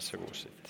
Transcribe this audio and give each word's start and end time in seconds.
Vær 0.00 0.04
så 0.04 0.16
god, 0.16 0.34
sitt. 0.34 0.68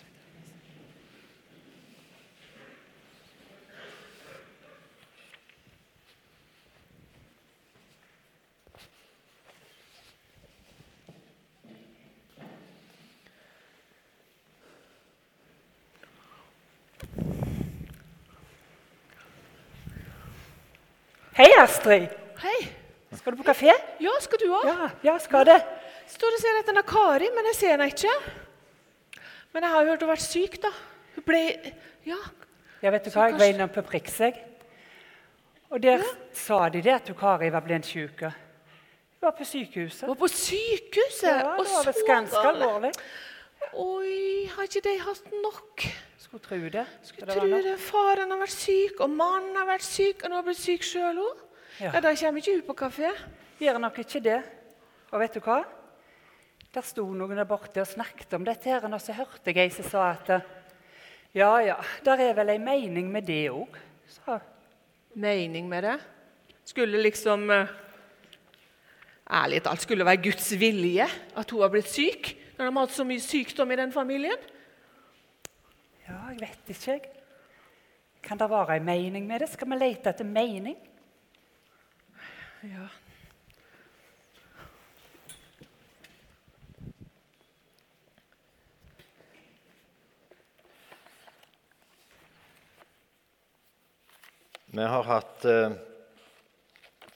Hei, 21.37 21.47
Astrid. 21.61 22.09
Hei. 22.43 22.59
Skal 23.15 23.33
du 23.33 23.39
på 23.39 23.47
kafé? 23.47 23.71
Ja, 24.03 24.11
skal 24.19 24.43
du 24.43 24.51
òg? 24.51 24.67
Ja, 24.67 24.91
ja, 25.07 25.19
skal 25.23 25.47
det. 25.47 25.61
Står 26.11 26.35
og 26.35 26.43
ser 26.43 26.65
etter 26.65 26.83
Kari, 26.83 27.31
men 27.31 27.47
jeg 27.53 27.63
ser 27.63 27.77
henne 27.79 27.93
ikke. 27.95 28.50
Men 29.53 29.63
jeg 29.67 29.73
har 29.73 29.85
hørt 29.89 30.03
hun 30.03 30.09
har 30.09 30.17
vært 30.17 30.27
syk, 30.27 30.61
da. 30.63 30.71
Hun 31.17 31.27
ble 31.27 31.43
Ja. 32.07 32.21
Ja, 32.83 32.91
vet 32.91 33.05
du 33.05 33.11
hva, 33.11 33.27
jeg 33.29 33.39
var 33.39 33.51
innom 33.53 33.69
på 33.69 33.83
Prix, 33.85 34.21
jeg. 34.21 34.39
Og 35.71 35.83
der 35.83 36.01
sa 36.33 36.69
de 36.73 36.81
det 36.83 36.95
at 36.95 37.07
du 37.07 37.15
Kari 37.15 37.51
var 37.53 37.61
blitt 37.61 37.87
syk. 37.87 38.23
Hun 38.25 39.27
var 39.27 39.35
på 39.37 39.45
sykehuset. 39.45 40.07
Hun 40.09 40.15
var 40.15 40.21
på 40.23 40.29
sykehuset! 40.33 41.29
Ja, 41.29 41.43
det 41.59 41.67
var 41.69 41.85
visst 41.91 42.07
ganske 42.09 42.47
alvorlig. 42.49 42.93
Oi, 43.77 44.47
har 44.55 44.65
ikke 44.65 44.81
de 44.87 44.95
hatt 45.05 45.29
nok? 45.45 45.85
Skulle 46.19 46.43
tro 46.43 46.57
det. 46.73 46.87
Skulle 47.05 47.27
Det 47.27 47.37
tro 47.37 47.61
det. 47.69 47.77
Faren 47.85 48.33
har 48.33 48.41
vært 48.41 48.57
syk, 48.57 49.01
og 49.05 49.11
mannen 49.11 49.57
har 49.57 49.69
vært 49.69 49.85
syk, 49.85 50.25
og 50.25 50.31
nå 50.33 50.41
har 50.41 50.47
blitt 50.49 50.63
syk 50.63 50.87
sjøl 50.87 51.21
òg. 51.21 51.45
Ja. 51.81 51.93
Ja, 51.95 52.01
da 52.01 52.15
kommer 52.15 52.41
ikke 52.41 52.57
hun 52.57 52.65
på 52.67 52.77
kafé. 52.81 53.13
Gjør 53.61 53.79
nok 53.79 53.99
ikke 54.03 54.23
det. 54.25 54.41
Og 55.13 55.21
vet 55.21 55.37
du 55.37 55.41
hva? 55.45 55.61
Der 56.71 56.87
sto 56.87 57.03
noen 57.11 57.35
der 57.35 57.49
borte 57.51 57.83
og 57.83 57.89
snakket 57.91 58.35
om 58.37 58.45
dette, 58.47 58.71
her, 58.71 58.85
og 58.87 59.01
så 59.03 59.17
hørte 59.17 59.51
jeg 59.51 59.59
ei 59.59 59.73
som 59.75 59.89
sa 59.91 60.05
at 60.13 60.29
ja, 61.35 61.51
ja, 61.63 61.77
der 62.07 62.23
er 62.29 62.37
vel 62.39 62.53
ei 62.55 62.61
mening 62.63 63.11
med 63.11 63.27
det 63.27 63.49
òg, 63.51 63.75
sa. 64.11 64.39
Mening 65.19 65.67
med 65.71 65.83
det? 65.87 65.97
Skulle 66.71 67.03
liksom 67.03 67.51
eh, 67.51 67.73
Ærlig 69.31 69.61
talt, 69.63 69.83
skulle 69.83 70.03
det 70.03 70.09
være 70.09 70.23
Guds 70.25 70.49
vilje 70.59 71.07
at 71.39 71.53
hun 71.55 71.63
har 71.63 71.71
blitt 71.71 71.91
syk? 71.91 72.33
Når 72.59 72.67
de 72.67 72.71
har 72.71 72.87
hatt 72.87 72.95
så 72.95 73.07
mye 73.07 73.23
sykdom 73.23 73.71
i 73.71 73.79
den 73.79 73.93
familien? 73.95 74.47
Ja, 76.07 76.19
jeg 76.33 76.41
vet 76.41 76.73
ikke, 76.75 76.97
jeg. 76.97 77.05
Kan 78.27 78.39
det 78.39 78.51
være 78.51 78.75
ei 78.75 78.83
mening 78.83 79.27
med 79.27 79.45
det? 79.45 79.53
Skal 79.53 79.71
vi 79.71 79.79
lete 79.79 80.11
etter 80.11 80.27
mening? 80.27 80.75
Ja. 82.67 82.91
Vi 94.73 94.83
har 94.83 95.03
hatt 95.03 95.45
eh, 95.51 95.73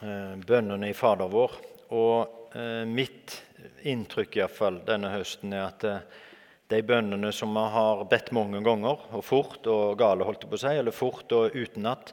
eh, 0.03 0.33
bønnene 0.43 0.89
i 0.91 0.95
Fader 0.99 1.29
vår, 1.31 1.53
og 1.95 2.57
eh, 2.59 2.83
mitt 2.83 3.37
inntrykk 3.87 4.41
i 4.41 4.49
fall 4.51 4.81
denne 4.83 5.13
høsten 5.13 5.55
er 5.55 5.69
at 5.69 5.87
eh, 5.87 6.01
de 6.75 6.81
bønnene 6.83 7.31
som 7.31 7.55
vi 7.55 7.63
har 7.77 8.03
bedt 8.11 8.33
mange 8.35 8.59
ganger, 8.67 9.05
og 9.15 9.23
fort 9.23 9.71
og 9.71 9.95
gale, 10.01 10.27
holdt 10.27 10.43
jeg 10.43 10.51
på 10.51 10.59
å 10.59 10.63
si, 10.65 10.73
eller 10.81 10.97
fort 10.97 11.37
og 11.39 11.55
utenat 11.55 12.11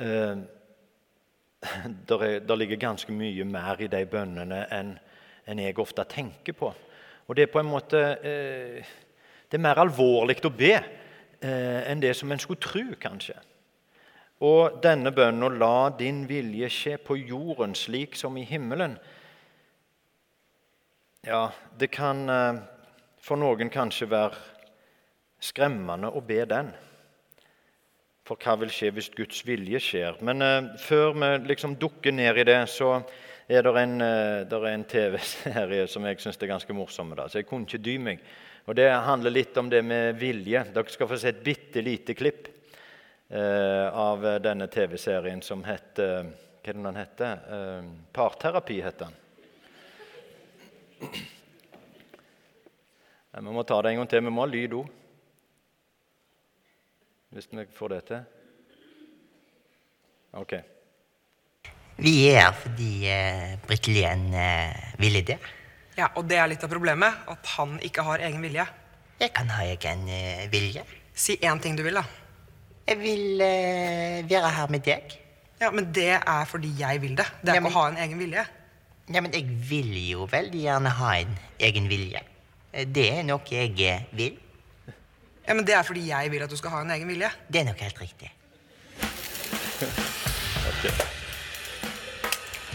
eh, 0.00 0.40
er, 2.16 2.40
der 2.40 2.62
ligger 2.62 2.80
ganske 2.80 3.12
mye 3.12 3.44
mer 3.44 3.84
i 3.84 3.90
de 3.92 4.00
bønnene 4.08 4.64
enn 4.72 4.96
enn 5.50 5.60
jeg 5.60 5.76
ofte 5.82 6.04
tenker 6.08 6.54
på. 6.54 6.68
Og 7.26 7.36
det 7.36 7.46
er 7.46 7.52
på 7.52 7.60
en 7.60 7.68
måte 7.68 8.00
eh, 8.22 8.90
Det 9.50 9.58
er 9.58 9.64
mer 9.64 9.80
alvorlig 9.82 10.38
å 10.46 10.52
be 10.54 10.72
eh, 10.78 11.80
enn 11.90 12.00
det 12.00 12.12
som 12.16 12.30
en 12.32 12.40
skulle 12.40 12.62
tro, 12.62 12.84
kanskje. 13.00 13.34
Og 14.40 14.78
denne 14.80 15.12
bønnen, 15.12 15.58
la 15.60 15.90
din 15.92 16.22
vilje 16.28 16.70
skje 16.72 16.94
på 17.04 17.18
jorden 17.18 17.74
slik 17.76 18.14
som 18.16 18.38
i 18.40 18.46
himmelen. 18.48 18.94
Ja, 21.28 21.50
det 21.76 21.90
kan 21.92 22.22
eh, 22.32 22.60
for 23.20 23.36
noen 23.36 23.68
kanskje 23.68 24.08
være 24.08 24.38
skremmende 25.44 26.08
å 26.08 26.22
be 26.24 26.38
den. 26.48 26.70
For 28.24 28.40
hva 28.40 28.54
vil 28.62 28.72
skje 28.72 28.94
hvis 28.96 29.10
Guds 29.12 29.42
vilje 29.44 29.82
skjer? 29.84 30.16
Men 30.24 30.40
eh, 30.40 30.70
før 30.80 31.12
vi 31.20 31.28
liksom 31.50 31.76
dukker 31.76 32.16
ned 32.16 32.40
i 32.40 32.46
det, 32.48 32.62
så 32.72 32.94
er 33.44 33.66
det 33.66 33.74
en, 33.82 34.00
eh, 34.00 34.70
en 34.72 34.86
TV-serie 34.88 35.84
som 35.92 36.08
jeg 36.08 36.22
syns 36.24 36.40
er 36.40 36.54
ganske 36.54 36.78
morsom. 36.78 37.12
Så 37.26 37.42
jeg 37.42 37.48
kunne 37.50 37.68
ikke 37.68 37.84
dy 37.84 37.98
meg. 38.08 38.24
Og 38.64 38.76
Det 38.78 38.88
handler 38.88 39.36
litt 39.36 39.60
om 39.60 39.68
det 39.68 39.84
med 39.84 40.16
vilje. 40.16 40.64
Dere 40.72 40.96
skal 40.96 41.12
få 41.12 41.20
se 41.20 41.28
et 41.28 41.44
bitte 41.44 41.84
lite 41.84 42.16
klipp 42.16 42.48
av 43.30 44.24
denne 44.42 44.66
TV-serien 44.66 45.42
som 45.42 45.62
het 45.62 46.00
Hva 46.60 46.74
er 46.74 46.76
det 46.76 46.84
den 46.84 46.96
heter? 46.98 47.38
Eh, 47.56 47.84
parterapi 48.12 48.82
heter 48.84 49.06
den. 49.06 49.14
Vi 53.30 53.54
må 53.54 53.62
ta 53.64 53.78
det 53.80 53.92
en 53.92 54.02
gang 54.02 54.10
til. 54.10 54.24
Vi 54.26 54.32
må 54.34 54.44
ha 54.44 54.50
lyd 54.50 54.74
òg. 54.76 54.90
Hvis 57.30 57.48
vi 57.48 57.64
får 57.72 57.94
det 57.94 58.02
til. 58.10 58.20
Ok. 60.36 60.54
Vi 61.96 62.14
er 62.28 62.40
her 62.42 62.54
fordi 62.56 62.92
eh, 63.08 63.56
Britt 63.64 63.88
Lien 63.88 64.28
eh, 64.34 64.94
ville 65.00 65.24
det. 65.24 65.38
Ja, 65.96 66.10
og 66.16 66.28
det 66.28 66.36
er 66.36 66.48
litt 66.50 66.64
av 66.64 66.72
problemet. 66.72 67.24
At 67.30 67.54
han 67.56 67.78
ikke 67.84 68.04
har 68.04 68.20
egen 68.28 68.42
vilje. 68.44 68.66
Jeg 69.20 69.32
kan 69.36 69.48
ha 69.56 69.64
egen 69.64 70.08
eh, 70.08 70.48
vilje. 70.52 70.84
Si 71.14 71.38
én 71.40 71.60
ting 71.60 71.76
du 71.76 71.84
vil, 71.86 71.96
da. 71.96 72.04
Jeg 72.90 72.98
vil 72.98 73.40
eh, 73.46 74.24
være 74.30 74.50
her 74.56 74.66
med 74.72 74.82
deg. 74.86 75.12
Ja, 75.60 75.70
Men 75.70 75.90
det 75.94 76.08
er 76.18 76.44
fordi 76.48 76.70
jeg 76.80 77.00
vil 77.02 77.16
det. 77.18 77.26
Det 77.42 77.48
er 77.52 77.54
Ja, 77.54 77.60
men- 77.60 77.70
ikke 77.70 77.78
å 77.78 77.82
ha 77.82 77.88
en 77.92 77.96
egen 78.08 78.18
vilje. 78.18 78.44
Ja, 79.14 79.20
men 79.20 79.32
jeg 79.34 79.44
vil 79.70 79.92
jo 80.10 80.26
veldig 80.30 80.60
gjerne 80.62 80.88
ha 80.98 81.12
en 81.18 81.38
egen 81.60 81.88
vilje. 81.90 82.20
Eh, 82.72 82.84
Det 82.86 83.06
er 83.18 83.22
noe 83.22 83.40
jeg 83.50 83.80
eh, 83.80 84.00
vil. 84.12 84.36
Ja, 85.46 85.54
Men 85.54 85.64
det 85.64 85.74
er 85.74 85.82
fordi 85.82 86.06
jeg 86.08 86.30
vil 86.30 86.42
at 86.42 86.50
du 86.50 86.56
skal 86.56 86.70
ha 86.70 86.80
en 86.82 86.90
egen 86.90 87.08
vilje. 87.08 87.30
Det 87.50 87.60
er 87.60 87.64
nok 87.64 87.78
helt 87.80 87.98
riktig. 88.00 88.30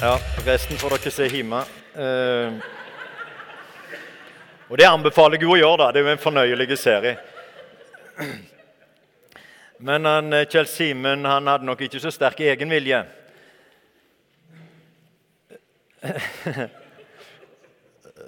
Ja, 0.02 0.18
resten 0.46 0.78
får 0.78 0.98
dere 0.98 1.12
se 1.12 1.28
hjemme. 1.32 1.62
Eh, 1.96 2.52
og 4.70 4.78
det 4.78 4.88
anbefaler 4.90 5.38
jeg 5.40 5.44
jo 5.48 5.54
å 5.56 5.60
gjøre, 5.60 5.78
da. 5.78 5.92
Det 5.92 6.02
er 6.02 6.08
jo 6.10 6.12
en 6.16 6.24
fornøyelig 6.26 6.78
serie. 6.78 7.18
Men 9.80 10.06
han, 10.06 10.34
eh, 10.34 10.48
Kjell 10.48 10.68
Simen 10.68 11.26
han 11.26 11.48
hadde 11.48 11.66
nok 11.68 11.82
ikke 11.82 12.00
så 12.00 12.12
sterk 12.12 12.40
egenvilje. 12.40 13.04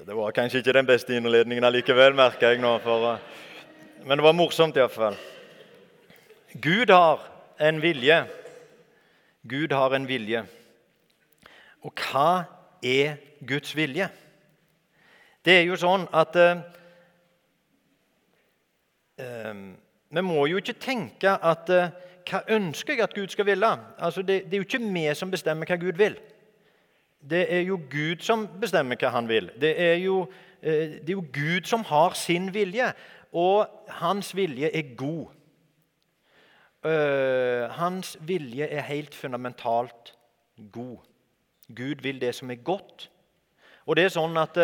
Det 0.08 0.16
var 0.16 0.31
kanskje 0.31 0.59
ikke 0.59 0.74
den 0.74 0.88
beste 0.88 1.16
innledningen 1.16 1.63
allikevel, 1.68 2.16
merker 2.16 2.50
jeg 2.50 2.62
nå. 2.63 2.78
For, 2.84 3.13
eh, 3.13 3.19
men 4.06 4.18
det 4.18 4.24
var 4.24 4.35
morsomt 4.35 4.75
iallfall. 4.78 5.16
Gud 6.62 6.90
har 6.90 7.24
en 7.59 7.81
vilje. 7.81 8.25
Gud 9.47 9.72
har 9.72 9.96
en 9.96 10.08
vilje. 10.08 10.46
Og 11.84 11.94
hva 11.96 12.46
er 12.84 13.18
Guds 13.47 13.75
vilje? 13.75 14.09
Det 15.46 15.53
er 15.62 15.68
jo 15.68 15.78
sånn 15.79 16.08
at 16.12 16.35
eh, 16.35 16.64
eh, 19.24 19.53
Vi 20.09 20.22
må 20.22 20.45
jo 20.47 20.59
ikke 20.62 20.78
tenke 20.79 21.35
at 21.44 21.69
eh, 21.73 21.95
Hva 22.28 22.41
ønsker 22.51 22.97
jeg 22.97 23.03
at 23.06 23.13
Gud 23.16 23.31
skal 23.31 23.47
ville? 23.47 23.69
Altså, 24.03 24.22
det, 24.22 24.45
det 24.45 24.53
er 24.53 24.57
jo 24.57 24.68
ikke 24.68 24.84
vi 24.84 25.06
som 25.16 25.31
bestemmer 25.31 25.68
hva 25.68 25.78
Gud 25.79 25.95
vil. 25.95 26.18
Det 27.23 27.45
er 27.53 27.62
jo 27.68 27.79
Gud 27.91 28.23
som 28.23 28.46
bestemmer 28.59 29.00
hva 29.00 29.13
han 29.16 29.29
vil. 29.29 29.47
Det 29.56 29.72
er 29.79 29.96
jo, 30.03 30.25
eh, 30.62 31.00
det 31.00 31.09
er 31.09 31.16
jo 31.16 31.25
Gud 31.34 31.67
som 31.67 31.85
har 31.88 32.16
sin 32.19 32.53
vilje, 32.53 32.91
og 33.31 33.67
hans 34.02 34.34
vilje 34.35 34.72
er 34.76 34.96
god. 34.99 35.28
Eh, 36.84 37.72
hans 37.79 38.17
vilje 38.20 38.67
er 38.67 38.82
helt 38.91 39.16
fundamentalt 39.16 40.14
god. 40.72 40.97
Gud 41.76 42.03
vil 42.03 42.22
det 42.22 42.35
som 42.35 42.52
er 42.52 42.64
godt. 42.64 43.09
Og 43.85 43.96
det 43.96 44.03
er 44.03 44.16
sånn 44.20 44.35
at 44.40 44.59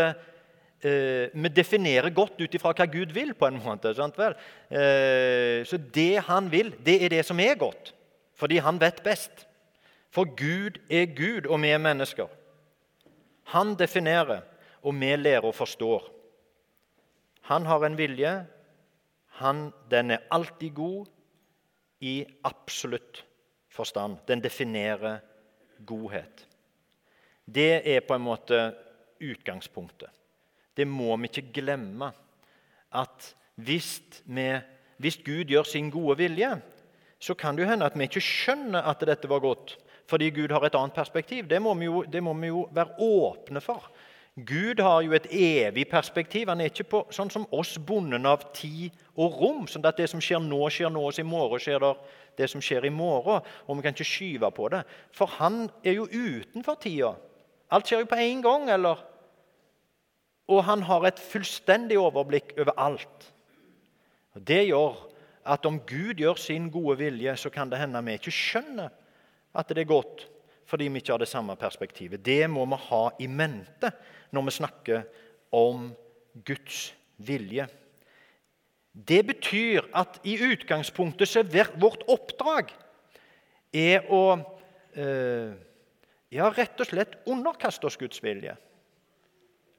eh, 0.83 1.30
Vi 1.33 1.50
definerer 1.50 2.09
godt 2.09 2.41
ut 2.41 2.53
ifra 2.53 2.74
hva 2.74 2.85
Gud 2.85 3.12
vil. 3.12 3.33
på 3.33 3.47
en 3.47 3.59
måte? 3.63 3.89
Eh, 3.89 5.63
så 5.65 5.77
det 5.77 6.24
han 6.27 6.51
vil, 6.51 6.74
det 6.85 7.03
er 7.03 7.09
det 7.09 7.25
som 7.25 7.39
er 7.39 7.56
godt. 7.56 7.94
Fordi 8.35 8.57
han 8.57 8.80
vet 8.80 9.03
best. 9.03 9.47
For 10.12 10.25
Gud 10.25 10.80
er 10.89 11.06
Gud, 11.06 11.47
og 11.47 11.62
vi 11.62 11.69
er 11.69 11.77
mennesker. 11.77 12.27
Han 13.44 13.75
definerer, 13.75 14.41
og 14.83 14.94
vi 14.94 15.15
lærer 15.15 15.45
og 15.45 15.56
forstår. 15.56 16.09
Han 17.50 17.65
har 17.65 17.85
en 17.85 17.97
vilje. 17.97 18.45
Han, 19.41 19.71
den 19.91 20.12
er 20.12 20.27
alltid 20.31 20.69
god 20.75 21.06
i 22.00 22.25
absolutt 22.44 23.25
forstand. 23.69 24.18
Den 24.27 24.44
definerer 24.44 25.19
godhet. 25.85 26.47
Det 27.45 27.81
er 27.95 28.06
på 28.07 28.15
en 28.15 28.24
måte 28.24 28.59
utgangspunktet. 29.19 30.09
Det 30.77 30.87
må 30.87 31.15
vi 31.17 31.29
ikke 31.29 31.51
glemme. 31.61 32.11
At 32.93 33.35
hvis, 33.55 34.01
vi, 34.25 34.47
hvis 34.97 35.19
Gud 35.25 35.49
gjør 35.49 35.67
sin 35.67 35.89
gode 35.93 36.17
vilje, 36.17 36.55
så 37.19 37.33
kan 37.33 37.55
det 37.55 37.63
jo 37.63 37.69
hende 37.69 37.85
at 37.85 37.97
vi 37.97 38.07
ikke 38.09 38.23
skjønner 38.23 38.83
at 38.89 39.03
dette 39.07 39.29
var 39.29 39.39
godt, 39.39 39.77
fordi 40.09 40.29
Gud 40.35 40.51
har 40.51 40.65
et 40.65 40.75
annet 40.75 40.93
perspektiv. 40.93 41.47
Det 41.49 41.61
må 41.61 41.73
vi 41.79 41.85
jo, 41.85 42.03
må 42.21 42.33
vi 42.33 42.51
jo 42.51 42.67
være 42.71 42.99
åpne 42.99 43.61
for. 43.61 43.91
Gud 44.35 44.81
har 44.81 45.01
jo 45.05 45.13
et 45.13 45.27
evig 45.31 45.85
perspektiv. 45.87 46.49
Han 46.49 46.61
er 46.61 46.71
ikke 46.71 46.87
på, 46.89 47.03
sånn 47.13 47.29
som 47.29 47.45
oss 47.53 47.75
bonden 47.77 48.25
av 48.25 48.47
tid 48.57 48.89
og 49.13 49.37
rom. 49.37 49.67
sånn 49.69 49.85
at 49.85 49.97
Det 49.97 50.09
som 50.09 50.21
skjer 50.21 50.41
nå, 50.41 50.57
skjer 50.73 50.89
nå, 50.89 51.03
og 51.05 51.19
i 51.19 51.23
morgen 51.23 51.61
skjer 51.61 51.79
det 51.79 51.93
det 52.37 52.49
som 52.49 52.61
skjer 52.61 52.87
i 52.87 52.89
morgen. 52.89 53.45
Og 53.67 53.77
vi 53.77 53.85
kan 53.85 53.93
ikke 53.93 54.09
skyve 54.09 54.49
på 54.51 54.69
det. 54.73 54.81
For 55.13 55.29
han 55.37 55.69
er 55.85 55.99
jo 55.99 56.07
utenfor 56.09 56.79
tida. 56.81 57.13
Alt 57.69 57.87
skjer 57.89 58.03
jo 58.03 58.09
på 58.09 58.21
én 58.21 58.41
gang. 58.41 58.69
eller? 58.69 58.97
Og 60.51 60.63
han 60.68 60.84
har 60.84 61.07
et 61.07 61.22
fullstendig 61.22 61.98
overblikk 62.00 62.54
over 62.60 62.74
alt. 62.81 63.30
Det 64.36 64.63
gjør 64.68 64.98
at 65.54 65.66
om 65.68 65.80
Gud 65.88 66.19
gjør 66.19 66.40
sin 66.40 66.69
gode 66.72 66.98
vilje, 67.00 67.36
så 67.38 67.51
kan 67.54 67.72
det 67.72 67.80
hende 67.81 68.01
vi 68.06 68.18
ikke 68.18 68.34
skjønner 68.34 68.92
at 69.54 69.69
det 69.69 69.84
er 69.84 69.92
godt, 69.92 70.25
fordi 70.66 70.88
vi 70.90 71.01
ikke 71.01 71.13
har 71.13 71.22
det 71.22 71.30
samme 71.30 71.56
perspektivet. 71.60 72.24
Det 72.25 72.50
må 72.50 72.66
vi 72.66 72.80
ha 72.90 73.04
i 73.19 73.28
mente 73.28 73.92
når 74.34 74.48
vi 74.48 74.57
snakker 74.57 75.04
om 75.54 75.92
Guds 76.45 76.94
vilje. 77.18 77.68
Det 78.94 79.22
betyr 79.25 79.88
at 79.98 80.19
i 80.24 80.38
utgangspunktet 80.51 81.30
så 81.30 81.42
er 81.42 81.72
vårt 81.81 82.04
oppdrag 82.10 82.74
er 83.74 84.06
å 84.13 84.24
eh, 84.94 85.54
ja, 86.34 86.50
rett 86.54 86.81
og 86.81 86.90
slett 86.90 87.18
underkaste 87.30 87.90
oss 87.90 87.98
Guds 87.98 88.22
vilje. 88.24 88.54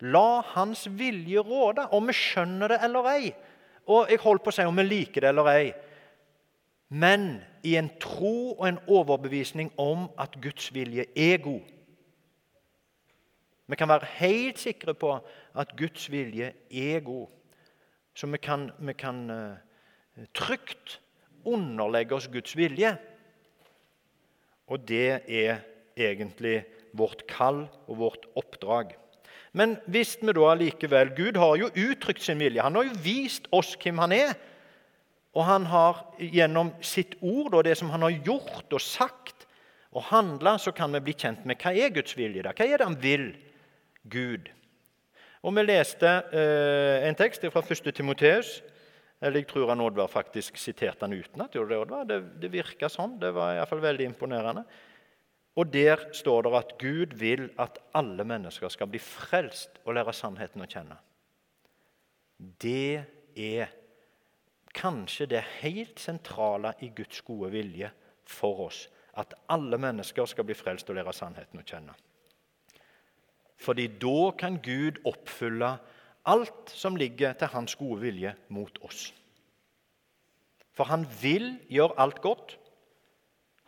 La 0.00 0.43
Hans 0.55 0.87
vilje 0.91 1.43
råde, 1.44 1.87
om 1.94 2.08
vi 2.11 2.17
skjønner 2.17 2.75
det 2.75 2.81
eller 2.82 3.11
ei. 3.12 3.35
Og 3.87 4.11
jeg 4.11 4.23
holdt 4.25 4.44
på 4.44 4.50
å 4.50 4.56
si 4.56 4.64
om 4.67 4.81
vi 4.81 4.87
liker 4.87 5.25
det 5.25 5.31
eller 5.31 5.50
ei. 5.52 5.69
Men 6.94 7.43
i 7.67 7.76
en 7.79 7.91
tro 8.02 8.55
og 8.55 8.67
en 8.69 8.81
overbevisning 8.91 9.70
om 9.81 10.08
at 10.20 10.37
Guds 10.43 10.69
vilje 10.75 11.06
er 11.17 11.38
god. 11.44 11.62
Vi 13.67 13.76
kan 13.81 13.88
være 13.88 14.11
helt 14.19 14.61
sikre 14.61 14.93
på 14.94 15.14
at 15.56 15.73
Guds 15.79 16.11
vilje 16.12 16.52
er 16.70 17.00
god. 17.05 17.29
Så 18.14 18.29
vi 18.31 18.38
kan, 18.38 18.69
vi 18.79 18.93
kan 18.93 19.31
uh, 19.31 19.56
trygt 20.37 21.00
underlegge 21.44 22.14
oss 22.14 22.29
Guds 22.29 22.56
vilje. 22.56 22.93
Og 24.69 24.85
det 24.88 25.25
er 25.29 25.64
egentlig 25.96 26.62
vårt 26.93 27.25
kall 27.29 27.64
og 27.88 27.99
vårt 27.99 28.29
oppdrag. 28.37 28.94
Men 29.53 29.77
hvis 29.87 30.17
vi 30.21 30.35
da 30.35 30.49
allikevel 30.51 31.13
Gud 31.17 31.39
har 31.39 31.57
jo 31.61 31.71
uttrykt 31.71 32.25
sin 32.25 32.43
vilje. 32.43 32.63
Han 32.63 32.75
har 32.79 32.89
jo 32.89 32.99
vist 33.05 33.47
oss 33.55 33.75
hvem 33.81 34.03
han 34.03 34.15
er. 34.17 34.35
Og 35.35 35.47
han 35.49 35.67
har 35.67 36.05
gjennom 36.19 36.73
sitt 36.85 37.17
ord 37.21 37.55
og 37.55 37.65
det 37.67 37.75
som 37.79 37.91
han 37.91 38.07
har 38.07 38.15
gjort 38.27 38.71
og 38.71 38.83
sagt 38.83 39.49
og 39.95 40.03
handla, 40.11 40.57
så 40.59 40.73
kan 40.75 40.95
vi 40.95 41.03
bli 41.07 41.15
kjent 41.15 41.47
med 41.47 41.59
hva 41.63 41.71
er 41.75 41.93
Guds 41.95 42.17
vilje. 42.19 42.43
da? 42.43 42.55
Hva 42.55 42.67
er 42.67 42.79
det 42.79 42.87
han 42.87 43.01
vil? 43.03 43.29
Gud. 44.11 44.51
Og 45.45 45.55
Vi 45.55 45.63
leste 45.65 46.09
eh, 46.33 47.07
en 47.09 47.17
tekst 47.17 47.45
fra 47.53 47.63
1. 47.63 47.91
Timoteus. 47.95 48.63
Eller 49.23 49.41
jeg 49.41 49.49
tror 49.49 49.71
han 49.71 49.81
Oddvar 49.81 50.11
faktisk 50.11 50.59
siterte 50.61 51.07
den 51.07 51.23
uten 51.23 51.41
at 51.41 51.55
det, 51.55 52.01
det, 52.09 52.19
det 52.43 52.51
virka 52.53 52.91
sånn. 52.93 53.17
Det 53.21 53.31
var 53.33 53.55
iallfall 53.55 53.81
veldig 53.81 54.09
imponerende. 54.11 54.65
Og 55.56 55.73
Der 55.73 56.12
står 56.12 56.43
det 56.43 56.55
at 56.55 56.79
Gud 56.79 57.15
vil 57.19 57.51
at 57.59 57.79
alle 57.95 58.25
mennesker 58.25 58.69
skal 58.69 58.87
bli 58.91 58.99
frelst 58.99 59.79
og 59.85 59.95
lære 59.95 60.12
sannheten 60.12 60.62
å 60.65 60.67
kjenne. 60.67 60.97
Det 62.39 63.05
er 63.37 63.71
kanskje 64.75 65.29
det 65.31 65.45
helt 65.61 66.01
sentrale 66.03 66.75
i 66.83 66.91
Guds 66.97 67.23
gode 67.23 67.53
vilje 67.55 67.91
for 68.27 68.67
oss. 68.67 68.89
At 69.15 69.35
alle 69.49 69.79
mennesker 69.79 70.27
skal 70.27 70.45
bli 70.45 70.56
frelst 70.59 70.91
og 70.91 70.99
lære 70.99 71.15
sannheten 71.15 71.62
å 71.62 71.67
kjenne. 71.67 71.95
Fordi 73.56 73.87
da 74.03 74.33
kan 74.39 74.59
Gud 74.59 74.99
oppfylle 75.06 75.77
alt 76.27 76.73
som 76.75 76.97
ligger 76.97 77.37
til 77.39 77.53
hans 77.53 77.77
gode 77.79 78.01
vilje 78.03 78.35
mot 78.49 78.79
oss. 78.83 79.12
For 80.75 80.91
han 80.91 81.06
vil 81.23 81.53
gjøre 81.71 81.95
alt 82.03 82.21
godt. 82.25 82.56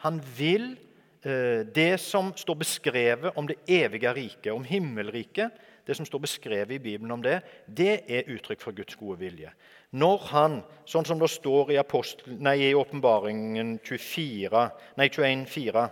Han 0.02 0.18
vil 0.36 0.74
det 1.22 1.96
som 1.98 2.28
står 2.38 2.58
beskrevet 2.60 3.38
om 3.40 3.46
det 3.48 3.56
evige 3.66 4.12
riket, 4.14 4.52
om 4.52 4.64
himmelriket, 4.64 5.56
det 5.86 5.94
som 5.94 6.06
står 6.06 6.22
beskrevet 6.24 6.76
i 6.76 6.82
Bibelen 6.82 7.14
om 7.14 7.22
det, 7.22 7.40
det 7.66 8.00
er 8.10 8.30
uttrykk 8.34 8.62
for 8.62 8.74
Guds 8.74 8.96
gode 8.98 9.20
vilje. 9.22 9.52
Når 9.94 10.24
han, 10.32 10.56
sånn 10.88 11.06
som 11.06 11.20
det 11.20 11.30
står 11.30 11.70
i, 11.76 11.78
i 11.78 12.72
Åpenbaringen 12.74 13.76
21, 13.86 15.46
4, 15.46 15.84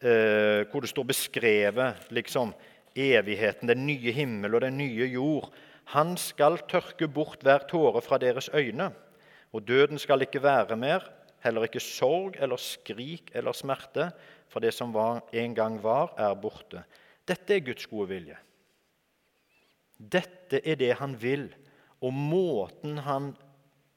eh, 0.00 0.64
hvor 0.70 0.80
det 0.84 0.92
står 0.92 1.10
beskrevet 1.10 2.08
liksom, 2.16 2.54
evigheten, 2.96 3.68
den 3.68 3.84
nye 3.86 4.14
himmel 4.14 4.56
og 4.56 4.64
den 4.64 4.78
nye 4.78 5.08
jord. 5.10 5.50
Han 5.92 6.16
skal 6.16 6.60
tørke 6.70 7.08
bort 7.10 7.42
hver 7.44 7.66
tåre 7.68 8.00
fra 8.04 8.18
deres 8.22 8.48
øyne, 8.54 8.92
og 9.52 9.66
døden 9.68 10.00
skal 10.00 10.24
ikke 10.24 10.42
være 10.42 10.78
mer, 10.80 11.04
heller 11.44 11.66
ikke 11.66 11.82
sorg 11.82 12.38
eller 12.40 12.56
skrik 12.56 13.28
eller 13.36 13.52
smerte, 13.52 14.08
for 14.54 14.62
det 14.62 14.70
som 14.72 14.92
var, 14.94 15.24
en 15.34 15.54
gang 15.54 15.80
var, 15.82 16.12
er 16.14 16.36
borte. 16.38 16.84
Dette 17.26 17.56
er 17.56 17.64
Guds 17.66 17.88
gode 17.90 18.12
vilje. 18.12 18.36
Dette 19.98 20.60
er 20.62 20.78
det 20.78 20.92
han 21.00 21.16
vil, 21.18 21.48
og 21.98 22.14
måten 22.14 23.00
han 23.02 23.32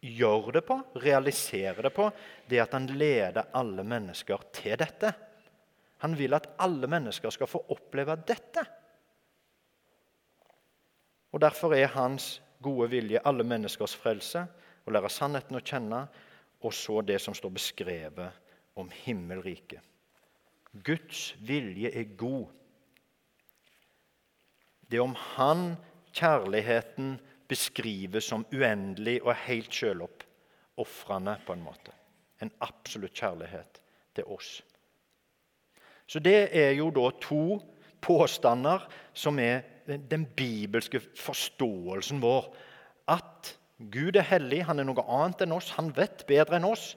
gjør 0.01 0.50
det 0.56 0.63
på, 0.65 0.80
realiserer 1.04 1.86
det 1.86 1.92
på, 1.94 2.07
det 2.50 2.57
er 2.57 2.65
at 2.65 2.74
han 2.74 2.88
leder 2.89 3.51
alle 3.57 3.86
mennesker 3.86 4.48
til 4.56 4.77
dette. 4.81 5.12
Han 6.01 6.15
vil 6.18 6.33
at 6.38 6.50
alle 6.63 6.89
mennesker 6.89 7.33
skal 7.33 7.50
få 7.50 7.62
oppleve 7.74 8.15
dette. 8.25 8.63
Og 11.33 11.42
Derfor 11.44 11.75
er 11.77 11.94
hans 11.94 12.39
gode 12.63 12.89
vilje 12.95 13.21
alle 13.30 13.45
menneskers 13.45 13.94
frelse, 13.98 14.42
å 14.88 14.94
lære 14.94 15.12
sannheten 15.12 15.59
å 15.59 15.62
kjenne, 15.62 16.01
og 16.65 16.74
så 16.74 17.04
det 17.06 17.19
som 17.21 17.36
står 17.38 17.54
beskrevet 17.54 18.57
om 18.80 18.89
himmelriket. 19.04 19.83
Guds 20.73 21.35
vilje 21.41 21.91
er 21.93 22.15
god. 22.17 22.47
Det 24.87 24.97
er 24.97 25.03
om 25.03 25.15
Han 25.35 25.75
kjærligheten 26.15 27.17
beskrives 27.47 28.27
som 28.27 28.45
uendelig 28.53 29.19
og 29.23 29.35
helt 29.45 29.73
sjølofrende, 29.73 31.37
på 31.45 31.56
en 31.56 31.63
måte. 31.63 31.94
En 32.42 32.51
absolutt 32.61 33.15
kjærlighet 33.15 33.81
til 34.15 34.27
oss. 34.33 34.61
Så 36.07 36.19
det 36.23 36.49
er 36.56 36.71
jo 36.77 36.89
da 36.95 37.09
to 37.21 37.59
påstander 38.03 38.85
som 39.18 39.39
er 39.39 39.63
den 39.87 40.25
bibelske 40.37 40.99
forståelsen 40.99 42.21
vår. 42.23 42.51
At 43.07 43.56
Gud 43.77 44.15
er 44.15 44.25
hellig, 44.25 44.63
han 44.65 44.80
er 44.80 44.87
noe 44.87 45.03
annet 45.03 45.44
enn 45.45 45.56
oss, 45.56 45.73
han 45.77 45.92
vet 45.95 46.25
bedre 46.27 46.57
enn 46.57 46.68
oss. 46.68 46.95